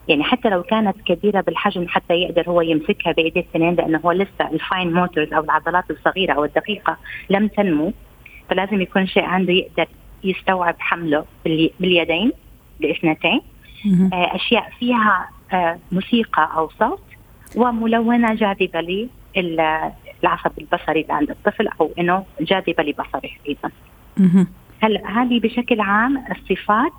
يعني 0.07 0.23
حتى 0.23 0.49
لو 0.49 0.63
كانت 0.63 0.95
كبيرة 1.05 1.41
بالحجم 1.41 1.87
حتى 1.87 2.13
يقدر 2.13 2.49
هو 2.49 2.61
يمسكها 2.61 3.11
بإيديه 3.11 3.41
الاثنين 3.41 3.75
لأنه 3.75 3.99
هو 4.05 4.11
لسه 4.11 4.49
ال 4.51 4.60
fine 4.60 4.93
motors 4.93 5.33
أو 5.33 5.43
العضلات 5.43 5.91
الصغيرة 5.91 6.33
أو 6.33 6.45
الدقيقة 6.45 6.97
لم 7.29 7.47
تنمو 7.47 7.93
فلازم 8.49 8.81
يكون 8.81 9.07
شيء 9.07 9.23
عنده 9.23 9.53
يقدر 9.53 9.87
يستوعب 10.23 10.75
حمله 10.79 11.25
باليدين 11.79 12.31
باثنتين. 12.81 13.41
آه، 14.13 14.35
أشياء 14.35 14.69
فيها 14.79 15.29
آه، 15.53 15.79
موسيقى 15.91 16.49
أو 16.55 16.69
صوت 16.79 17.01
وملونة 17.55 18.33
جاذبة 18.33 19.09
للعصب 19.35 20.51
البصري 20.61 21.01
اللي 21.01 21.13
عند 21.13 21.29
الطفل 21.29 21.67
أو 21.81 21.91
إنه 21.99 22.25
جاذبة 22.41 22.83
لبصره 22.83 23.29
أيضا. 23.49 23.71
هلا 24.81 25.21
هذه 25.21 25.39
بشكل 25.39 25.81
عام 25.81 26.23
الصفات 26.31 26.91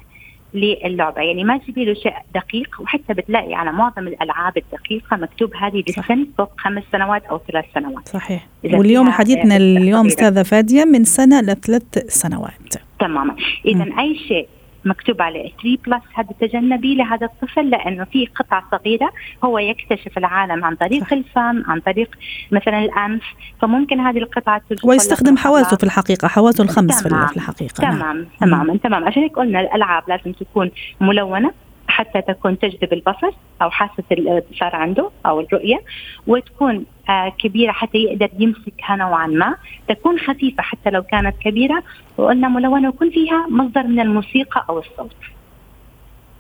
للعبة. 0.55 1.23
يعني 1.23 1.45
ما 1.45 1.59
تجيبي 1.59 1.85
له 1.85 1.95
شيء 1.95 2.13
دقيق 2.35 2.81
وحتى 2.81 3.15
بتلاقي 3.15 3.55
على 3.55 3.73
معظم 3.73 4.09
الألعاب 4.09 4.57
الدقيقة 4.57 5.17
مكتوب 5.17 5.55
هذه 5.57 5.83
للسن 5.89 6.27
فوق 6.39 6.53
خمس 6.57 6.83
سنوات 6.93 7.25
أو 7.25 7.41
ثلاث 7.53 7.65
سنوات. 7.75 8.09
صحيح. 8.09 8.47
واليوم 8.65 9.11
حديثنا 9.11 9.57
اليوم 9.57 10.07
أستاذة 10.07 10.43
فادية 10.43 10.85
من 10.85 11.05
سنة 11.05 11.41
لثلاث 11.41 11.99
سنوات. 12.09 12.75
تماما. 13.01 13.37
اذا 13.67 13.85
أي 13.99 14.19
شيء 14.29 14.49
مكتوب 14.85 15.23
عليه 15.23 15.53
3 15.63 15.79
بلس 15.87 16.03
هذا 16.15 16.29
تجنبي 16.41 16.95
لهذا 16.95 17.27
الطفل 17.27 17.71
لأنه 17.71 18.05
في 18.05 18.27
قطع 18.27 18.63
صغيرة 18.71 19.13
هو 19.45 19.59
يكتشف 19.59 20.19
العالم 20.19 20.65
عن 20.65 20.75
طريق 20.75 21.05
صح. 21.05 21.13
الفم 21.13 21.71
عن 21.71 21.81
طريق 21.81 22.09
مثلا 22.53 22.79
الأنف 22.79 23.23
فممكن 23.63 24.01
هذه 24.01 24.19
القطعة 24.19 24.63
ويستخدم 24.85 25.37
حواسه 25.37 25.77
في 25.77 25.85
الحقيقة 25.85 26.29
حواسه 26.29 26.65
الخمس 26.65 27.03
تمام. 27.03 27.27
في 27.27 27.37
الحقيقة 27.37 27.75
تمام 27.75 28.17
نعم. 28.17 28.27
تماما 28.41 28.77
تمام 28.77 29.05
عشان 29.05 29.23
هيك 29.23 29.37
قلنا 29.37 29.61
الألعاب 29.61 30.03
لازم 30.09 30.33
تكون 30.33 30.71
ملونة 31.01 31.64
حتى 31.89 32.23
تكون 32.23 32.59
تجذب 32.59 32.93
البصر 32.93 33.31
أو 33.63 33.71
حاسة 33.71 34.05
الابصار 34.13 34.77
عنده 34.77 35.11
أو 35.27 35.41
الرؤية 35.41 35.83
وتكون 36.27 36.85
آه 37.09 37.29
كبيرة 37.29 37.73
حتى 37.73 37.99
يقدر 37.99 38.29
يمسكها 38.39 38.97
نوعا 38.97 39.27
ما. 39.27 39.57
تكون 39.89 40.19
خفيفة 40.19 40.63
حتى 40.63 40.91
لو 40.91 41.03
كانت 41.03 41.37
كبيرة. 41.41 41.83
وقلنا 42.17 42.49
ملونه 42.49 42.89
ويكون 42.89 43.11
فيها 43.11 43.47
مصدر 43.51 43.83
من 43.83 44.01
الموسيقى 44.01 44.67
أو 44.69 44.79
الصوت. 44.79 45.17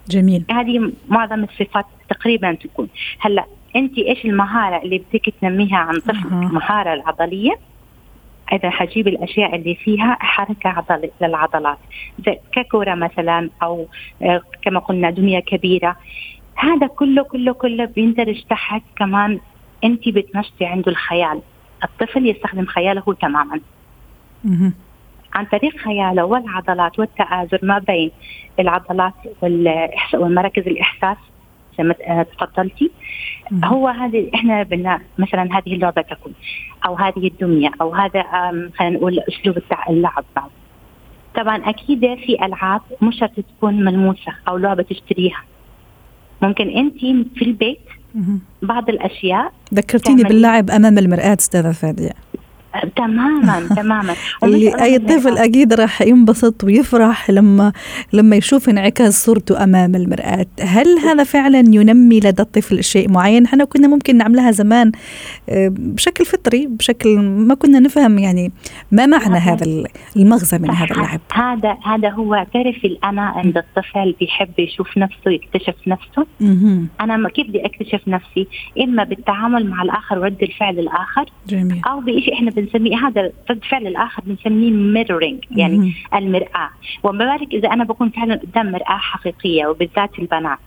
جميل. 0.08 0.44
هذه 0.50 0.92
معظم 1.08 1.44
الصفات 1.44 1.86
تقريبا 2.08 2.54
تكون. 2.54 2.88
هلأ 3.20 3.44
أنت 3.76 3.98
إيش 3.98 4.24
المهارة 4.24 4.82
اللي 4.82 4.98
بدك 4.98 5.34
تنميها 5.40 5.76
عن 5.76 5.94
طفل 5.94 6.28
المهارة 6.28 6.94
العضلية؟ 6.94 7.58
اذا 8.52 8.70
حجيب 8.70 9.08
الأشياء 9.08 9.56
اللي 9.56 9.74
فيها 9.74 10.16
حركة 10.20 10.70
عضل 10.70 11.10
للعضلات 11.20 11.78
زي 12.26 12.38
ككورة 12.52 12.94
مثلا 12.94 13.50
أو 13.62 13.86
آه، 14.22 14.42
كما 14.62 14.80
قلنا 14.80 15.10
دمية 15.10 15.40
كبيرة. 15.40 15.96
هذا 16.56 16.86
كله 16.86 17.22
كله 17.22 17.52
كله 17.52 17.84
بيندرج 17.84 18.42
تحت 18.50 18.82
كمان 18.96 19.40
أنت 19.84 20.08
بتنشطي 20.08 20.64
عنده 20.64 20.92
الخيال. 20.92 21.40
الطفل 21.84 22.26
يستخدم 22.26 22.66
خياله 22.66 23.14
تماما. 23.20 23.60
عن 25.34 25.44
طريق 25.44 25.76
خياله 25.76 26.24
والعضلات 26.24 26.98
والتآزر 26.98 27.58
ما 27.62 27.78
بين 27.78 28.10
العضلات 28.60 29.14
والمراكز 30.14 30.68
الإحساس 30.68 31.16
تفضلتي. 32.22 32.90
هو 33.64 33.88
هذه 33.88 34.30
إحنا 34.34 34.66
مثلا 35.18 35.42
هذه 35.58 35.74
اللعبة 35.74 36.02
تكون 36.02 36.32
أو 36.86 36.94
هذه 36.94 37.26
الدميه 37.26 37.70
أو 37.80 37.94
هذا 37.94 38.22
خلينا 38.78 38.96
نقول 38.96 39.20
أسلوب 39.20 39.58
اللعب. 39.88 40.24
بعض 40.36 40.50
طبعا 41.36 41.56
أكيد 41.56 42.00
في 42.00 42.44
ألعاب 42.46 42.80
مش 43.02 43.18
شرط 43.18 43.30
تكون 43.56 43.84
ملموسة 43.84 44.32
أو 44.48 44.56
لعبة 44.56 44.82
تشتريها. 44.82 45.44
ممكن 46.42 46.68
أنت 46.68 46.98
في 47.38 47.42
البيت 47.42 47.80
بعض 48.62 48.88
الأشياء 48.88 49.52
ذكرتيني 49.74 50.22
باللعب 50.22 50.70
أمام 50.70 50.98
المرآة 50.98 51.34
أستاذة 51.34 51.72
فادية. 51.72 52.12
تماما 52.96 53.68
تماما. 53.76 54.14
اللي 54.44 54.82
أي 54.82 54.98
طفل 54.98 55.38
أكيد 55.38 55.72
راح 55.72 56.02
ينبسط 56.02 56.64
ويفرح 56.64 57.30
لما 57.30 57.72
لما 58.12 58.36
يشوف 58.36 58.68
انعكاس 58.68 59.24
صورته 59.24 59.64
أمام 59.64 59.94
المرآة. 59.94 60.46
هل 60.60 60.98
هذا 60.98 61.24
فعلا 61.24 61.58
ينمي 61.58 62.20
لدى 62.20 62.42
الطفل 62.42 62.84
شيء 62.84 63.10
معين؟ 63.10 63.44
إحنا 63.44 63.64
كنا 63.64 63.88
ممكن 63.88 64.16
نعملها 64.16 64.50
زمان 64.50 64.92
آه، 65.48 65.72
بشكل 65.78 66.24
فطري 66.24 66.66
بشكل 66.66 67.18
ما 67.18 67.54
كنا 67.54 67.80
نفهم 67.80 68.18
يعني 68.18 68.52
ما 68.92 69.06
معنى 69.06 69.38
هذا 69.38 69.84
المغزى 70.16 70.58
من 70.58 70.70
هذا 70.70 70.94
اللعب. 70.94 71.20
هذا 71.32 71.76
هذا 71.84 72.10
هو 72.10 72.46
تعرف 72.54 72.84
الانا 72.84 73.22
عند 73.22 73.56
الطفل 73.56 74.14
بيحب 74.20 74.58
يشوف 74.58 74.98
نفسه 74.98 75.30
يكتشف 75.30 75.74
نفسه. 75.86 76.26
أنا 77.00 77.28
كيف 77.28 77.46
بدي 77.48 77.66
أكتشف 77.66 78.08
نفسي 78.08 78.46
إما 78.80 79.04
بالتعامل 79.04 79.66
مع 79.70 79.82
الآخر 79.82 80.18
ورد 80.18 80.42
الفعل 80.42 80.78
الآخر 80.78 81.24
جميل. 81.48 81.82
أو 81.86 82.00
بشيء 82.00 82.34
إحنا 82.34 82.50
بنسميه 82.64 82.96
هذا 82.96 83.32
رد 83.50 83.64
فعل 83.70 83.86
الآخر 83.86 84.22
بنسميه 84.26 84.70
mirroring 84.70 85.44
يعني 85.50 85.78
مم. 85.78 85.92
المرآة 86.14 86.70
وما 87.02 87.36
بالك 87.36 87.54
إذا 87.54 87.68
أنا 87.68 87.84
بكون 87.84 88.10
فعلا 88.10 88.34
قدام 88.34 88.72
مرآة 88.72 88.98
حقيقية 88.98 89.66
وبالذات 89.66 90.18
البنات 90.18 90.58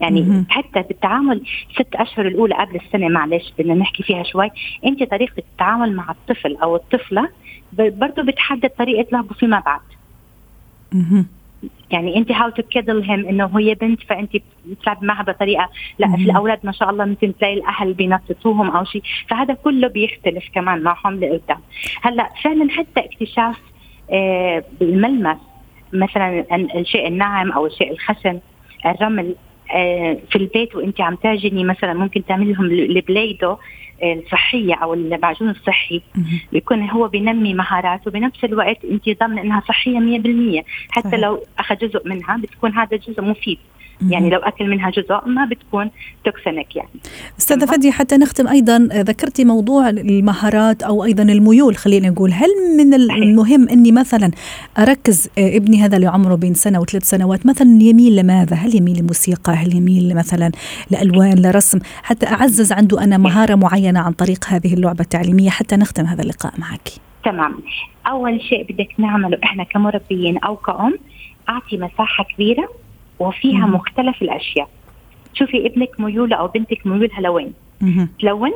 يعني 0.00 0.22
مم. 0.22 0.46
حتى 0.48 0.82
بالتعامل 0.82 1.42
ست 1.74 1.94
أشهر 1.94 2.26
الأولى 2.26 2.54
قبل 2.54 2.76
السنة 2.76 3.08
معلش 3.08 3.52
بدنا 3.58 3.74
نحكي 3.74 4.02
فيها 4.02 4.22
شوي 4.22 4.50
أنت 4.86 5.02
طريقة 5.10 5.38
التعامل 5.38 5.96
مع 5.96 6.10
الطفل 6.10 6.56
أو 6.56 6.76
الطفلة 6.76 7.28
برضه 7.72 8.22
بتحدد 8.22 8.68
طريقة 8.68 9.06
لعبه 9.12 9.34
فيما 9.34 9.62
بعد 9.66 9.80
مم. 10.92 11.37
يعني 11.90 12.16
أنت 12.16 12.32
how 12.32 12.50
to 12.50 12.62
cuddle 12.62 13.02
him 13.02 13.28
إنه 13.28 13.58
هي 13.58 13.74
بنت 13.74 14.02
فأنت 14.02 14.30
بتلعب 14.66 15.04
معها 15.04 15.22
بطريقة 15.22 15.68
لا 15.98 16.16
في 16.16 16.22
الأولاد 16.22 16.58
ما 16.64 16.72
شاء 16.72 16.90
الله 16.90 17.04
ممكن 17.04 17.32
تلاقي 17.38 17.54
الأهل 17.54 17.94
بينططوهم 17.94 18.70
أو 18.70 18.84
شيء. 18.84 19.02
فهذا 19.28 19.54
كله 19.54 19.88
بيختلف 19.88 20.44
كمان 20.54 20.82
معهم 20.82 21.20
لقدام. 21.20 21.58
هلأ 22.02 22.30
فعلا 22.44 22.70
حتى 22.70 23.00
اكتشاف 23.00 23.56
آه 24.12 24.64
بالملمس 24.80 25.38
مثلا 25.92 26.44
الشيء 26.74 27.08
الناعم 27.08 27.52
أو 27.52 27.66
الشيء 27.66 27.92
الخشن 27.92 28.40
الرمل 28.86 29.26
آه 29.26 29.47
في 30.30 30.36
البيت 30.36 30.74
وانت 30.76 31.00
عم 31.00 31.14
تعجني 31.14 31.64
مثلا 31.64 31.94
ممكن 31.94 32.24
تعمل 32.24 32.52
لهم 32.52 32.64
البليدو 32.64 33.56
الصحية 34.02 34.74
أو 34.74 34.94
المعجون 34.94 35.48
الصحي. 35.50 36.02
بيكون 36.52 36.90
هو 36.90 37.08
بينمي 37.08 37.54
مهاراته 37.54 38.10
بنفس 38.10 38.44
الوقت 38.44 38.84
انت 38.84 39.20
ضامنة 39.20 39.42
إنها 39.42 39.62
صحية 39.68 39.98
100% 40.60 40.64
حتى 40.90 41.16
لو 41.16 41.42
أخذ 41.58 41.76
جزء 41.76 42.08
منها 42.08 42.36
بتكون 42.36 42.72
هذا 42.72 42.96
الجزء 42.96 43.22
مفيد. 43.22 43.58
يعني 44.10 44.30
لو 44.30 44.38
أكل 44.38 44.70
منها 44.70 44.90
جزء 44.90 45.20
ما 45.26 45.44
بتكون 45.44 45.90
توكسينك 46.24 46.76
يعني. 46.76 46.88
أستاذة 47.38 47.66
فدي 47.66 47.92
حتى 47.92 48.16
نختم 48.16 48.48
أيضا 48.48 48.78
ذكرتي 48.92 49.44
موضوع 49.44 49.88
المهارات 49.88 50.82
أو 50.82 51.04
أيضا 51.04 51.22
الميول 51.22 51.76
خلينا 51.76 52.08
نقول 52.10 52.32
هل 52.32 52.48
من 52.78 52.94
المهم 52.94 53.68
إني 53.68 53.92
مثلا 53.92 54.30
أركز 54.78 55.30
آه، 55.38 55.56
ابني 55.56 55.82
هذا 55.82 55.96
اللي 55.96 56.06
عمره 56.06 56.34
بين 56.34 56.54
سنة 56.54 56.80
وثلاث 56.80 57.04
سنوات 57.04 57.46
مثلا 57.46 57.68
يميل 57.80 58.16
لماذا؟ 58.16 58.56
هل 58.56 58.76
يميل 58.76 58.98
لموسيقى 58.98 59.52
هل 59.52 59.76
يميل 59.76 60.16
مثلا 60.16 60.52
لألوان 60.90 61.42
لرسم؟ 61.42 61.78
حتى 62.02 62.26
أعزز 62.26 62.72
عنده 62.72 63.04
أنا 63.04 63.18
مهارة 63.18 63.54
معينة 63.54 64.00
عن 64.00 64.12
طريق 64.12 64.44
هذه 64.48 64.74
اللعبة 64.74 65.00
التعليمية 65.00 65.50
حتى 65.50 65.76
نختم 65.76 66.04
هذا 66.04 66.22
اللقاء 66.22 66.52
معك. 66.58 66.88
تمام. 67.24 67.58
أول 68.06 68.40
شيء 68.40 68.72
بدك 68.72 68.88
نعمله 68.98 69.38
إحنا 69.44 69.64
كمربيين 69.64 70.38
أو 70.38 70.56
كأم 70.56 70.98
أعطي 71.48 71.76
مساحة 71.76 72.24
كبيرة 72.24 72.68
وفيها 73.18 73.66
مم. 73.66 73.74
مختلف 73.74 74.22
الأشياء. 74.22 74.68
شوفي 75.34 75.66
ابنك 75.66 76.00
ميولة 76.00 76.36
أو 76.36 76.46
بنتك 76.48 76.86
ميولها 76.86 77.20
لوين 77.20 77.52
تلون 78.20 78.52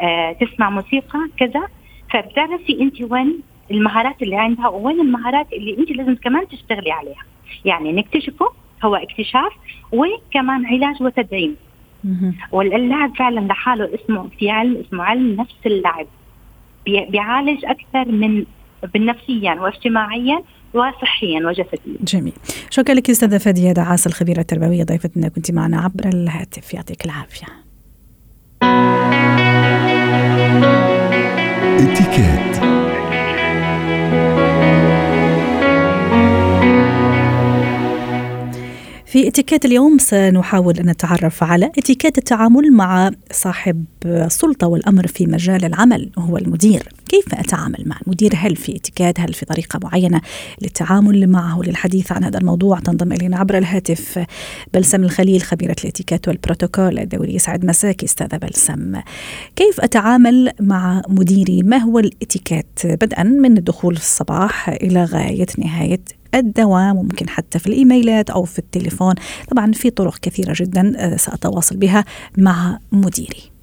آه 0.00 0.32
تسمع 0.32 0.70
موسيقى 0.70 1.18
كذا 1.36 1.68
فبتعرفي 2.10 2.80
أنت 2.80 3.02
وين 3.02 3.40
المهارات 3.70 4.22
اللي 4.22 4.36
عندها 4.36 4.68
وين 4.68 5.00
المهارات 5.00 5.52
اللي 5.52 5.78
أنت 5.78 5.90
لازم 5.90 6.14
كمان 6.14 6.48
تشتغلي 6.48 6.90
عليها. 6.92 7.22
يعني 7.64 7.92
نكتشفه 7.92 8.46
هو 8.84 8.96
اكتشاف 8.96 9.52
وكمان 9.92 10.66
علاج 10.66 11.02
وتدعيم. 11.02 11.56
واللعب 12.52 13.16
فعلا 13.16 13.40
لحاله 13.40 13.90
اسمه 13.94 14.28
في 14.38 14.50
علم 14.50 14.76
اسمه 14.86 15.04
علم 15.04 15.40
نفس 15.40 15.56
اللعب. 15.66 16.06
بيعالج 16.86 17.64
أكثر 17.64 18.12
من 18.12 18.44
بالنفسيا 18.94 19.54
واجتماعيا 19.54 20.42
وصحيا 20.74 21.46
وجسديا. 21.46 21.98
جميل. 22.00 22.32
شكرا 22.70 22.94
لك 22.94 23.10
أستاذة 23.10 23.38
فادية 23.38 23.72
دعاس 23.72 24.06
الخبيرة 24.06 24.40
التربوية 24.40 24.84
ضيفتنا 24.84 25.28
كنت 25.28 25.50
معنا 25.50 25.80
عبر 25.80 26.08
الهاتف 26.08 26.74
يعطيك 26.74 27.04
العافية. 27.04 27.46
في 39.14 39.28
اتيكيت 39.28 39.64
اليوم 39.64 39.98
سنحاول 39.98 40.78
أن 40.78 40.90
نتعرف 40.90 41.42
على 41.42 41.66
اتيكيت 41.78 42.18
التعامل 42.18 42.72
مع 42.72 43.10
صاحب 43.32 43.84
السلطة 44.06 44.66
والأمر 44.66 45.06
في 45.06 45.26
مجال 45.26 45.64
العمل 45.64 46.10
وهو 46.16 46.36
المدير. 46.36 46.88
كيف 47.08 47.34
أتعامل 47.34 47.84
مع 47.86 47.96
المدير؟ 48.06 48.32
هل 48.36 48.56
في 48.56 48.76
اتيكيت؟ 48.76 49.20
هل 49.20 49.34
في 49.34 49.46
طريقة 49.46 49.80
معينة 49.82 50.20
للتعامل 50.62 51.26
معه 51.26 51.60
للحديث 51.64 52.12
عن 52.12 52.24
هذا 52.24 52.38
الموضوع؟ 52.38 52.78
تنضم 52.78 53.12
إلينا 53.12 53.38
عبر 53.38 53.58
الهاتف 53.58 54.24
بلسم 54.74 55.04
الخليل 55.04 55.42
خبيرة 55.42 55.76
الاتيكيت 55.84 56.28
والبروتوكول 56.28 56.98
الدولي. 56.98 57.34
يسعد 57.34 57.64
مساكي 57.64 58.06
أستاذة 58.06 58.36
بلسم. 58.36 59.00
كيف 59.56 59.80
أتعامل 59.80 60.50
مع 60.60 61.02
مديري؟ 61.08 61.62
ما 61.62 61.76
هو 61.76 61.98
الاتيكيت؟ 61.98 62.80
بدءا 62.84 63.22
من 63.22 63.56
الدخول 63.56 63.94
الصباح 63.94 64.68
إلى 64.68 65.04
غاية 65.04 65.46
نهاية 65.58 66.00
الدوام 66.40 66.96
ممكن 66.96 67.28
حتى 67.28 67.58
في 67.58 67.66
الإيميلات 67.66 68.30
أو 68.30 68.44
في 68.44 68.58
التليفون. 68.58 69.14
طبعا 69.50 69.72
في 69.72 69.90
طرق 69.90 70.18
كثيرة 70.18 70.54
جدا 70.56 70.92
آه، 70.96 71.16
سأتواصل 71.16 71.76
بها 71.76 72.04
مع 72.38 72.78
مديري. 72.92 73.53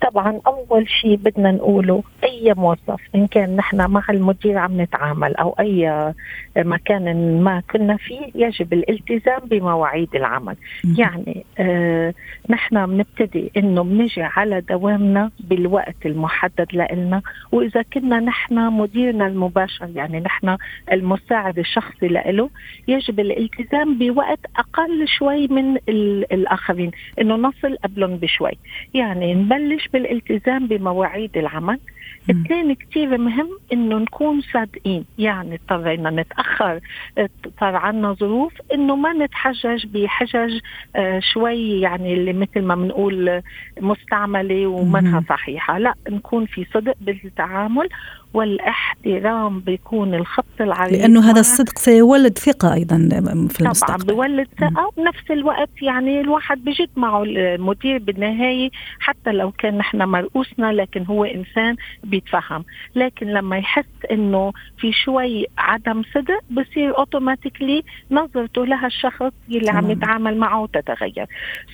طبعا 0.00 0.40
أول 0.46 0.88
شيء 0.88 1.16
بدنا 1.16 1.50
نقوله 1.52 2.02
أي 2.24 2.54
موظف 2.56 3.00
إن 3.14 3.26
كان 3.26 3.56
نحن 3.56 3.90
مع 3.90 4.02
المدير 4.10 4.58
عم 4.58 4.80
نتعامل 4.80 5.36
أو 5.36 5.56
أي 5.60 6.12
مكان 6.56 7.40
ما 7.42 7.62
كنا 7.70 7.96
فيه 7.96 8.30
يجب 8.34 8.72
الالتزام 8.72 9.40
بمواعيد 9.44 10.08
العمل. 10.14 10.56
يعني 10.98 11.44
آه 11.58 12.14
نحن 12.48 12.86
بنبتدي 12.86 13.52
إنه 13.56 13.82
بنجي 13.84 14.22
على 14.22 14.60
دوامنا 14.60 15.30
بالوقت 15.40 16.06
المحدد 16.06 16.66
لنا 16.72 17.22
وإذا 17.52 17.82
كنا 17.82 18.20
نحن 18.20 18.72
مديرنا 18.72 19.26
المباشر 19.26 19.88
يعني 19.94 20.20
نحن 20.20 20.56
المساعد 20.92 21.58
الشخصي 21.58 22.08
له 22.08 22.50
يجب 22.88 23.20
الالتزام 23.20 23.98
بوقت 23.98 24.38
أقل 24.58 25.08
شوي 25.08 25.46
من 25.48 25.76
الآخرين 26.32 26.90
إنه 27.20 27.34
نصل 27.34 27.76
قبلهم 27.84 28.16
بشوي. 28.16 28.52
يعني 28.94 29.34
نبلش 29.34 29.88
بالالتزام 29.92 30.66
بمواعيد 30.66 31.36
العمل. 31.36 31.80
اثنين 32.30 32.74
كثير 32.74 33.18
مهم 33.18 33.48
إنه 33.72 33.98
نكون 33.98 34.40
صادقين. 34.40 35.04
يعني 35.18 35.54
اضطرينا 35.54 36.10
نتأخر 36.10 36.80
صار 37.60 37.76
عنا 37.76 38.12
ظروف 38.12 38.52
إنه 38.74 38.96
ما 38.96 39.12
نتحجج 39.12 39.86
بحجج 39.86 40.58
آه 40.96 41.20
شوي 41.20 41.80
يعني 41.80 42.14
اللي 42.14 42.32
مثل 42.32 42.62
ما 42.62 42.74
بنقول 42.74 43.42
مستعملة 43.80 44.66
ومنها 44.66 45.24
صحيحة. 45.28 45.78
لا 45.78 45.94
نكون 46.10 46.46
في 46.46 46.66
صدق 46.74 46.94
بالتعامل 47.00 47.88
والإحترام 48.34 49.60
بيكون 49.60 50.14
الخط 50.14 50.60
العريض. 50.60 50.94
لأنه 50.94 51.30
هذا 51.30 51.40
الصدق 51.40 51.78
سيولد 51.78 52.38
ثقة 52.38 52.74
أيضا 52.74 52.96
في 53.50 53.60
المستقبل. 53.60 54.02
طبعا 54.04 54.26
بيولد 54.26 54.48
ثقة. 54.58 54.86
وبنفس 54.86 55.30
الوقت 55.30 55.82
يعني 55.82 56.20
الواحد 56.20 56.64
بجد 56.64 56.88
معه 56.96 57.22
المدير 57.22 57.98
بالنهاية 57.98 58.70
حتى 59.00 59.32
لو 59.32 59.50
كان 59.50 59.78
نحن 59.78 60.02
مرؤوسينا 60.02 60.72
لكن 60.72 61.04
هو 61.04 61.24
إنسان 61.24 61.76
بيتفهم. 62.04 62.64
لكن 62.94 63.26
لما 63.26 63.58
يحس 63.58 63.84
إنه 64.10 64.52
في 64.78 64.92
شوي 64.92 65.46
عدم 65.58 66.02
صدق 66.14 66.40
بصير 66.50 66.98
automatically 66.98 67.82
نظرته 68.10 68.66
لها 68.66 68.86
الشخص 68.86 69.32
اللي 69.48 69.70
عم 69.70 69.90
يتعامل 69.90 70.36
معه 70.36 70.68
تتغير. 70.72 71.26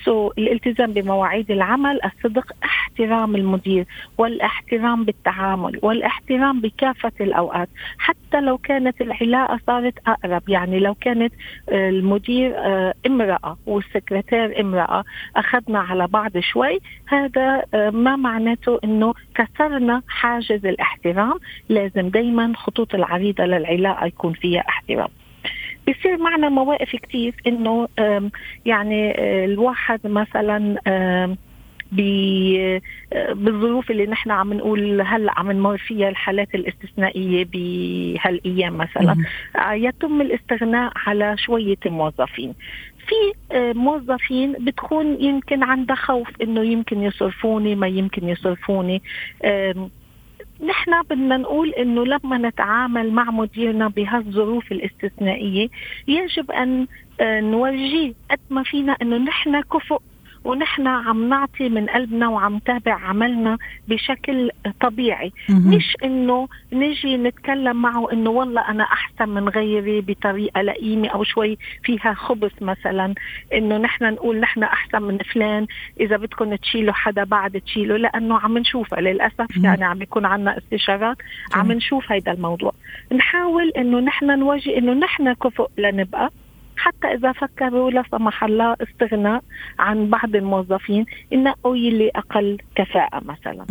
so 0.05 0.29
so, 0.29 0.33
الالتزام 0.37 0.93
بمواعيد 0.93 1.51
العمل 1.51 1.99
الصدق 2.05 2.51
احترام 2.63 3.35
المدير 3.35 3.85
والاحترام 4.17 5.03
بالتعامل 5.03 5.79
والاحترام 5.81 6.46
الاهتمام 6.47 6.61
بكافة 6.61 7.11
الأوقات. 7.21 7.69
حتى 7.97 8.41
لو 8.41 8.57
كانت 8.57 9.01
العلاقة 9.01 9.59
صارت 9.67 9.93
أقرب 10.07 10.49
يعني 10.49 10.79
لو 10.79 10.93
كانت 10.93 11.33
آه، 11.69 11.89
المدير 11.89 12.53
آه، 12.57 12.93
امرأة 13.07 13.57
والسكرتير 13.65 14.61
امرأة 14.61 15.03
أخذنا 15.35 15.79
على 15.79 16.07
بعض 16.07 16.37
شوي 16.39 16.79
هذا 17.07 17.63
آه، 17.73 17.89
ما 17.89 18.15
معناته 18.15 18.79
أنه 18.83 19.13
كسرنا 19.35 20.01
حاجز 20.07 20.65
الاحترام. 20.65 21.39
لازم 21.69 22.09
دايما 22.09 22.53
خطوط 22.55 22.95
العريضة 22.95 23.45
للعلاقة 23.45 24.05
يكون 24.05 24.33
فيها 24.33 24.63
احترام. 24.69 25.09
بيصير 25.87 26.17
معنا 26.17 26.49
مواقف 26.49 26.95
كتير 26.95 27.33
إنه 27.47 27.87
يعني 28.65 29.13
الواحد 29.45 29.99
مثلا 30.07 30.75
بالظروف 33.33 33.91
اللي 33.91 34.05
نحن 34.05 34.31
عم 34.31 34.53
نقول 34.53 35.01
هلا 35.01 35.39
عم 35.39 35.51
نمر 35.51 35.77
فيها 35.77 36.09
الحالات 36.09 36.55
الاستثنائية 36.55 37.45
بهالأيام 37.45 38.77
مثلا. 38.77 39.15
آه، 39.55 39.71
يتم 39.73 40.21
الاستغناء 40.21 40.91
على 40.95 41.37
شوية 41.37 41.77
موظفين. 41.85 42.53
في 43.07 43.55
آه، 43.55 43.73
موظفين 43.73 44.53
بتكون 44.53 45.21
يمكن 45.21 45.63
عندها 45.63 45.95
خوف 45.95 46.27
إنه 46.41 46.61
يمكن 46.61 47.03
يصرفوني 47.03 47.75
ما 47.75 47.87
يمكن 47.87 48.29
يصرفوني. 48.29 49.01
نحن 50.63 51.01
بدنا 51.09 51.37
نقول 51.37 51.69
إنه 51.69 52.05
لما 52.05 52.37
نتعامل 52.37 53.11
مع 53.11 53.31
مديرنا 53.31 53.87
بهالظروف 53.87 54.71
الاستثنائية 54.71 55.69
يجب 56.07 56.51
أن 56.51 56.87
آه، 57.19 57.39
نورجيه 57.41 58.13
قد 58.31 58.39
ما 58.49 58.63
فينا 58.63 58.97
إنه 59.01 59.17
نحن 59.17 59.61
كفؤ 59.61 60.01
ونحن 60.47 60.87
عم 60.87 61.29
نعطي 61.29 61.69
من 61.69 61.85
قلبنا 61.85 62.27
وعم 62.27 62.59
تابع 62.59 62.93
عملنا 62.93 63.57
بشكل 63.87 64.51
طبيعي. 64.81 65.31
مش 65.49 65.97
إنه 66.03 66.47
نجي 66.73 67.17
نتكلم 67.17 67.81
معه 67.81 68.11
إنه 68.13 68.29
والله 68.29 68.61
أنا 68.61 68.83
أحسن 68.83 69.29
من 69.29 69.49
غيري 69.49 70.01
بطريقة 70.01 70.61
لئيمة 70.61 71.07
أو 71.07 71.23
شوي 71.23 71.57
فيها 71.83 72.13
خبث 72.13 72.51
مثلا. 72.61 73.13
إنه 73.53 73.77
نحن 73.77 74.03
نقول 74.13 74.39
نحن 74.39 74.63
أحسن 74.63 75.01
من 75.01 75.17
فلان 75.17 75.67
إذا 75.99 76.17
بدكم 76.17 76.55
تشيلوا 76.55 76.93
حدا 76.93 77.23
بعد 77.23 77.61
تشيلوا 77.61 77.97
لأنه 77.97 78.39
عم 78.39 78.57
نشوفها 78.57 79.01
للأسف. 79.01 79.57
يعني 79.63 79.85
عم 79.85 80.01
يكون 80.01 80.25
عنا 80.25 80.57
استشارات 80.57 81.17
عم 81.53 81.71
نشوف 81.71 82.11
هيدا 82.11 82.31
الموضوع. 82.31 82.71
نحاول 83.11 83.69
إنه 83.77 83.99
نحن 83.99 84.39
نواجه 84.39 84.77
إنه 84.77 84.93
نحن 84.93 85.33
كفؤ 85.33 85.67
لنبقى. 85.77 86.29
حتى 86.77 87.07
إذا 87.07 87.31
فكروا 87.31 87.91
لا 87.91 88.03
سمح 88.11 88.43
الله 88.43 88.75
استغناء 88.81 89.43
عن 89.79 90.09
بعض 90.09 90.35
الموظفين 90.35 91.05
ينقوا 91.31 91.77
يلي 91.77 92.11
أقل 92.15 92.57
كفاءة 92.75 93.23
مثلا. 93.25 93.65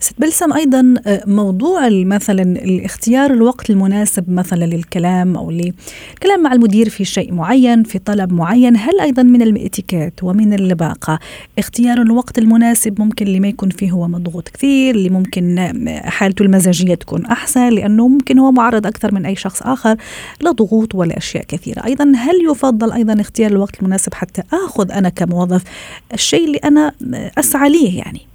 ست 0.00 0.14
بلسم 0.18 0.52
أيضا 0.52 0.94
آه، 1.06 1.22
موضوع 1.26 1.88
مثلا 1.90 2.42
الاختيار 2.42 3.30
الوقت 3.30 3.70
المناسب 3.70 4.30
مثلا 4.30 4.64
للكلام 4.64 5.36
أو 5.36 5.50
للكلام 5.50 6.42
مع 6.42 6.52
المدير 6.52 6.88
في 6.88 7.04
شيء 7.04 7.32
معين 7.34 7.82
في 7.82 7.98
طلب 7.98 8.32
معين 8.32 8.76
هل 8.76 9.00
أيضا 9.00 9.22
من 9.22 9.42
الاتيكيت 9.42 10.22
ومن 10.22 10.54
اللباقه 10.54 11.18
اختيار 11.58 12.02
الوقت 12.02 12.38
المناسب 12.38 13.00
ممكن 13.00 13.26
اللي 13.26 13.40
ما 13.40 13.48
يكون 13.48 13.70
فيه 13.70 13.90
هو 13.90 14.08
مضغوط 14.08 14.48
كثير 14.48 14.94
اللي 14.94 15.08
ممكن 15.08 15.58
آه، 15.58 16.08
حالته 16.08 16.42
المزاجية 16.42 16.94
تكون 16.94 17.26
أحسن 17.26 17.68
لأنه 17.68 18.08
ممكن 18.08 18.38
هو 18.38 18.52
معرض 18.52 18.86
أكثر 18.86 19.14
من 19.14 19.26
أي 19.26 19.36
شخص 19.36 19.62
آخر 19.62 19.96
لضغوط 20.40 20.94
ولا 20.94 21.18
أشياء 21.18 21.44
كثيرة. 21.44 21.84
أيضا 21.84 22.12
هل 22.16 22.34
يفضل 22.50 22.92
أيضا 22.92 23.20
اختيار 23.20 23.50
الوقت 23.50 23.80
المناسب 23.80 24.14
حتى 24.14 24.42
آخذ 24.52 24.92
أنا 24.92 25.08
كموظف 25.08 25.62
الشيء 26.14 26.44
اللي 26.44 26.58
أنا 26.58 26.92
آه، 27.14 27.30
أسعى 27.38 27.70
ليه 27.70 27.98
يعني؟ 27.98 28.27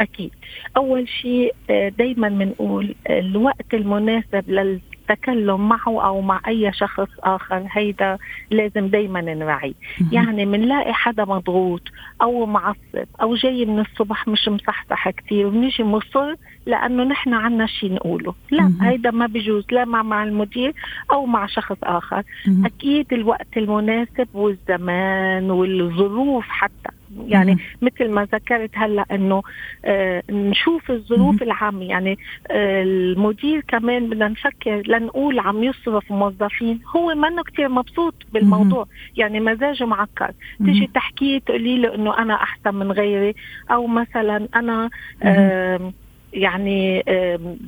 أكيد. 0.00 0.30
أول 0.76 1.08
شيء 1.08 1.54
آه، 1.70 1.88
دائما 1.88 2.28
بنقول 2.28 2.94
الوقت 3.10 3.74
المناسب 3.74 4.44
للتكلم 4.50 5.68
معه 5.68 6.06
أو 6.06 6.20
مع 6.20 6.40
أي 6.48 6.72
شخص 6.72 7.08
آخر. 7.22 7.66
هيدا 7.70 8.18
لازم 8.50 8.86
دائما 8.86 9.20
نراعي. 9.20 9.74
يعني 10.12 10.46
بنلاقي 10.46 10.92
حدا 10.94 11.24
مضغوط 11.24 11.82
أو 12.22 12.46
معصب 12.46 13.06
أو 13.22 13.34
جاي 13.34 13.64
من 13.64 13.78
الصبح 13.80 14.28
مش 14.28 14.48
مصحصح 14.48 15.10
كثير 15.10 15.46
ونيجي 15.46 15.84
مصر 15.84 16.34
لأنه 16.66 17.04
نحن 17.04 17.34
عنا 17.34 17.66
شيء 17.66 17.92
نقوله. 17.92 18.34
لا 18.50 18.72
هيدا 18.80 19.10
ما 19.10 19.26
بيجوز 19.26 19.64
لا 19.70 19.84
مع 19.84 20.02
مع 20.02 20.24
المدير 20.24 20.74
أو 21.12 21.26
مع 21.26 21.46
شخص 21.46 21.76
آخر. 21.82 22.22
أكيد 22.64 23.12
الوقت 23.12 23.56
المناسب 23.56 24.28
والزمان 24.34 25.50
والظروف 25.50 26.44
حتى. 26.48 26.95
يعني 27.26 27.52
مم. 27.52 27.60
مثل 27.82 28.10
ما 28.10 28.28
ذكرت 28.34 28.70
هلا 28.74 29.04
إنه 29.10 29.42
آه 29.84 30.22
نشوف 30.30 30.90
الظروف 30.90 31.42
العامة. 31.42 31.84
يعني 31.84 32.18
آه 32.50 32.82
المدير 32.82 33.60
كمان 33.68 34.10
بدنا 34.10 34.28
نفكر 34.28 34.82
لنقول 34.86 35.38
عم 35.38 35.64
يصرف 35.64 36.12
موظفين. 36.12 36.80
هو 36.96 37.14
منه 37.14 37.42
كثير 37.42 37.68
مبسوط 37.68 38.14
بالموضوع. 38.32 38.82
مم. 38.82 39.12
يعني 39.16 39.40
مزاجه 39.40 39.84
معكر 39.84 40.30
تيجي 40.64 40.90
تحكيه 40.94 41.38
تقولي 41.38 41.78
له 41.78 41.94
إنه 41.94 42.18
أنا 42.18 42.34
أحسن 42.34 42.74
من 42.74 42.92
غيري. 42.92 43.34
أو 43.70 43.86
مثلا 43.86 44.48
أنا 44.56 44.90
آه 45.22 45.92
يعني 46.36 47.02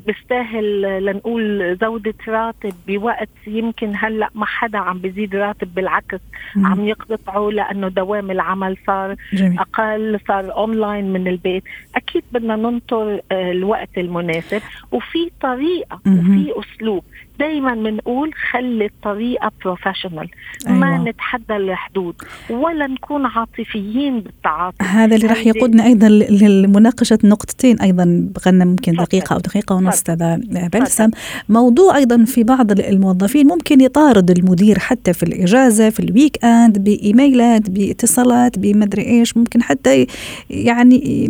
بيستاهل 0.07 0.83
لنقول 1.05 1.77
زودة 1.81 2.15
راتب 2.29 2.75
بوقت 2.89 3.29
يمكن 3.47 3.93
هلأ 3.97 4.29
ما 4.35 4.47
حدا 4.47 4.79
عم 4.79 4.99
بيزيد 4.99 5.35
راتب 5.35 5.75
بالعكس 5.75 6.21
مم. 6.57 6.67
عم 6.67 6.85
يقطعوا 6.85 7.53
لأنه 7.53 7.89
دوام 7.89 8.31
العمل 8.31 8.77
صار 8.87 9.17
جميل. 9.33 9.59
أقل 9.59 10.21
صار 10.29 10.53
اونلاين 10.57 11.13
من 11.13 11.29
البيت 11.29 11.63
أكيد 11.97 12.23
بدنا 12.33 12.57
ننطر 12.57 13.21
آه، 13.33 13.53
الوقت 13.53 13.99
المناسب 13.99 14.63
وفي 14.93 15.31
طريقة 15.41 16.01
مم. 16.05 16.19
وفي 16.19 16.53
أسلوب 16.61 17.05
دائما 17.39 17.75
بنقول 17.75 18.31
خلي 18.51 18.87
الطريقة 18.87 19.53
professional 19.65 20.29
أيوة. 20.67 20.79
ما 20.79 20.99
نتحدى 20.99 21.57
الحدود 21.57 22.15
ولا 22.51 22.87
نكون 22.87 23.27
عاطفيين 23.27 24.21
بالتعاطي 24.21 24.85
هذا 24.85 25.17
اللي 25.17 25.27
راح 25.27 25.47
يقودنا 25.47 25.87
أيضا 25.87 26.09
لمناقشة 26.09 27.19
نقطتين 27.25 27.81
أيضا 27.81 28.31
بغنا 28.35 28.65
ممكن 28.65 28.93
دقيقة 28.93 29.35
أو 29.35 29.39
دقيقة 29.39 29.75
ونص 29.75 29.95
أستاذ 29.95 30.37
بلسم. 30.73 31.11
موضوع 31.49 31.97
أيضا 31.97 32.25
في 32.25 32.45
بعض 32.45 32.71
الموظفين 32.71 33.47
ممكن 33.47 33.81
يطارد 33.81 34.31
المدير 34.31 34.79
حتى 34.79 35.13
في 35.13 35.23
الإجازة 35.23 35.91
في 35.91 36.01
الويك 36.01 36.45
إند 36.45 36.79
بإيميلات 36.79 37.71
باتصالات 37.71 38.59
بمدري 38.59 39.03
إيش. 39.03 39.37
ممكن 39.37 39.63
حتى 39.63 40.07
يعني 40.51 41.25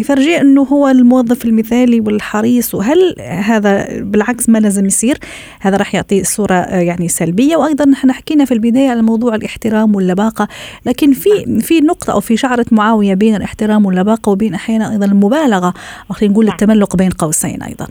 يفرجيه 0.00 0.40
إنه 0.40 0.62
هو 0.62 0.88
الموظف 0.88 1.44
المثالي 1.44 2.00
والحريص. 2.00 2.74
وهل 2.74 3.14
هذا 3.20 4.00
بالعكس 4.00 4.48
ما 4.48 4.58
لازم 4.58 4.86
يصير؟ 4.86 5.18
هذا 5.60 5.76
راح 5.76 5.94
يعطي 5.94 6.24
صورة 6.24 6.54
يعني 6.54 7.08
سلبية. 7.08 7.56
وأيضا 7.56 7.92
إحنا 7.92 8.12
حكينا 8.12 8.44
في 8.44 8.54
البداية 8.54 8.90
على 8.90 9.02
موضوع 9.02 9.34
الاحترام 9.34 9.94
واللباقة 9.94 10.48
لكن 10.86 11.12
في 11.12 11.60
في 11.60 11.80
نقطة 11.80 12.12
أو 12.12 12.20
في 12.20 12.36
شعرة 12.36 12.66
معاوية 12.72 13.14
بين 13.14 13.34
الاحترام 13.34 13.86
واللباقة 13.86 14.30
وبين 14.30 14.54
أحيانا 14.54 14.92
أيضا 14.92 15.06
المبالغة. 15.06 15.74
أو 16.10 16.14
خلينا 16.14 16.32
نقول 16.32 16.46
نعم. 16.46 16.54
التملق 16.54 16.96
بين 16.96 17.10
قوسين 17.10 17.62
أيضا. 17.62 17.86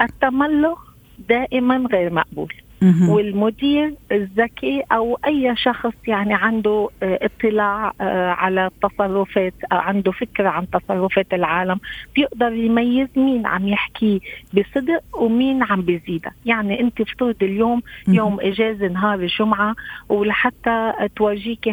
التملق 0.00 0.78
دائما 1.28 1.88
غير 1.92 2.12
مقبول. 2.12 2.52
والمدير 3.10 3.94
الذكي 4.12 4.82
أو 4.92 5.18
أي 5.26 5.56
شخص 5.56 5.92
يعني 6.06 6.34
عنده 6.34 6.88
آه، 7.02 7.18
اطلاع 7.22 7.92
آه، 8.00 8.30
على 8.30 8.66
التصرفات 8.66 9.54
عنده 9.72 10.12
فكرة 10.12 10.48
عن 10.48 10.70
تصرفات 10.70 11.34
العالم 11.34 11.80
بيقدر 12.16 12.52
يميز 12.52 13.08
مين 13.16 13.46
عم 13.46 13.68
يحكي 13.68 14.20
بصدق 14.52 15.02
ومين 15.12 15.62
عم 15.62 15.82
بيزيدها. 15.82 16.32
يعني 16.46 16.80
أنت 16.80 17.00
افترض 17.00 17.36
اليوم 17.42 17.82
يوم 18.08 18.40
إجازة 18.40 18.88
نهار 18.88 19.18
الجمعه 19.18 19.74
ولحتى 20.08 20.92
تورجيكي 21.16 21.70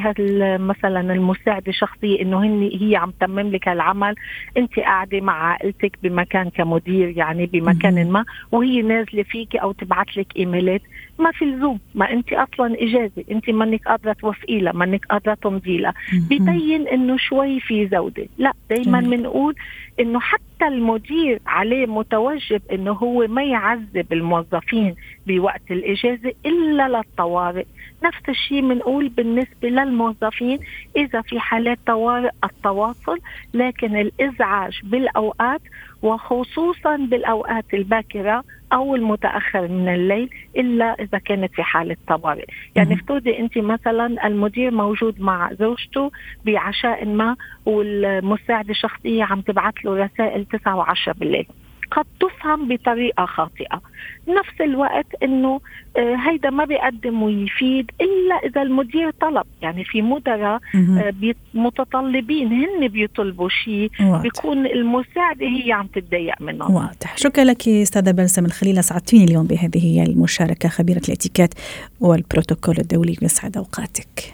مثلا 0.58 1.14
المساعدة 1.14 1.68
الشخصية 1.68 2.22
إنه 2.22 2.44
هن 2.44 2.70
هي 2.82 2.96
عم 2.96 3.12
تمم 3.20 3.40
لك 3.40 3.68
العمل 3.68 4.16
أنت 4.58 4.80
قاعدة 4.80 5.22
مع 5.22 5.34
عائلتك 5.34 5.98
بمكان 6.04 6.50
كمدير 6.50 7.18
يعني 7.18 7.46
بمكان 7.46 8.12
ما 8.12 8.26
وهي 8.52 8.82
نازلة 8.82 9.24
فيكي 9.24 9.58
أو 9.58 9.72
تبعت 9.72 10.18
لك 10.18 10.38
إيميلات. 10.38 10.82
ما 11.20 11.32
في 11.32 11.46
لزوم. 11.46 11.80
ما 11.96 12.12
انت 12.12 12.34
أصلا 12.34 12.76
إجازة. 12.84 13.24
انت 13.32 13.50
مانك 13.50 13.88
قادرة 13.88 14.14
توفقي 14.14 14.60
لها 14.60 14.74
مانك 14.74 15.06
قادرة 15.06 15.34
تمضي 15.34 15.78
لها. 15.78 15.94
ببين 16.30 16.88
إنه 16.88 17.18
شوي 17.18 17.60
في 17.60 17.88
زودة. 17.88 18.28
لا 18.38 18.54
دائما 18.70 19.00
بنقول 19.00 19.56
إنه 20.00 20.20
حتى 20.20 20.68
المدير 20.68 21.40
عليه 21.48 21.86
متوجب 21.86 22.62
إنه 22.72 22.92
هو 22.92 23.28
ما 23.28 23.44
يعذب 23.44 24.14
الموظفين 24.14 24.96
بوقت 25.28 25.72
الإجازة 25.72 26.34
إلا 26.46 26.88
للطوارئ. 26.88 27.66
نفس 28.04 28.30
الشيء 28.30 28.62
بنقول 28.62 29.10
بالنسبة 29.10 29.70
للموظفين. 29.70 30.60
إذا 30.98 31.22
في 31.22 31.40
حالات 31.40 31.80
طوارئ 31.88 32.32
التواصل 32.44 33.20
لكن 33.54 33.96
الإزعاج 33.96 34.80
بالأوقات 34.84 35.62
وخصوصا 36.02 36.96
بالأوقات 36.96 37.66
الباكرة 37.74 38.44
أو 38.74 38.96
المتأخر 38.96 39.68
من 39.68 39.94
الليل 39.94 40.30
إلا 40.58 40.86
إذا 40.86 41.18
كانت 41.18 41.54
في 41.54 41.64
حالة 41.64 41.96
طوارئ، 42.08 42.46
يعني 42.76 42.94
افترضي 42.94 43.40
أنت 43.40 43.58
مثلا 43.58 44.28
المدير 44.28 44.72
موجود 44.72 45.22
مع 45.22 45.54
زوجته 45.54 46.12
بعشاء 46.46 47.06
ما 47.06 47.36
والمساعدة 47.66 48.70
الشخصية 48.70 49.24
عم 49.24 49.42
تبعث 49.42 49.74
له 49.86 49.96
رسائل 50.06 50.46
9 50.46 50.86
و10 50.86 51.12
بالليل. 51.18 51.48
قد 51.92 52.06
تفهم 52.20 52.68
بطريقة 52.68 53.26
خاطئة. 53.26 53.82
نفس 54.28 54.62
الوقت 54.62 55.06
إنه 55.24 55.62
آه، 55.98 56.16
هيدا 56.16 56.50
ما 56.50 56.66
بيقدم 56.66 57.24
ويفيد 57.24 57.92
إلا 58.02 58.36
إذا 58.36 58.62
المدير 58.62 59.12
طلب. 59.22 59.44
يعني 59.62 59.84
في 59.84 60.02
مدراء 60.02 60.60
آه، 60.76 61.14
متطلبين 61.54 62.48
هن 62.48 62.88
بيطلبوا 62.88 63.50
شيء 63.50 63.92
بيكون 64.00 64.66
المساعدة 64.66 65.46
هي 65.46 65.72
عم 65.72 65.88
تتضايق 65.88 66.42
منهم. 66.42 66.76
واضح. 66.76 67.18
شكرا 67.18 67.44
لك 67.44 67.68
أستاذة 67.68 68.12
بلسم 68.12 68.46
الخليل. 68.46 68.80
أسعدتيني 68.80 69.24
اليوم 69.24 69.48
بهذه 69.48 70.04
المشاركة. 70.04 70.70
خبيرة 70.70 71.02
الإتيكيت 71.08 71.54
والبروتوكول 72.00 72.76
الدولي 72.80 73.18
يسعد 73.22 73.58
أوقاتك. 73.58 74.34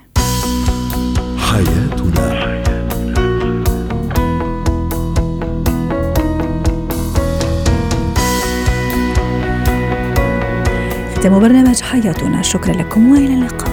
حياتنا. 1.37 2.56
ختام 11.17 11.39
برنامج 11.39 11.81
حياتنا. 11.81 12.41
شكرا 12.41 12.73
لكم 12.73 13.11
وإلى 13.11 13.33
اللقاء. 13.33 13.66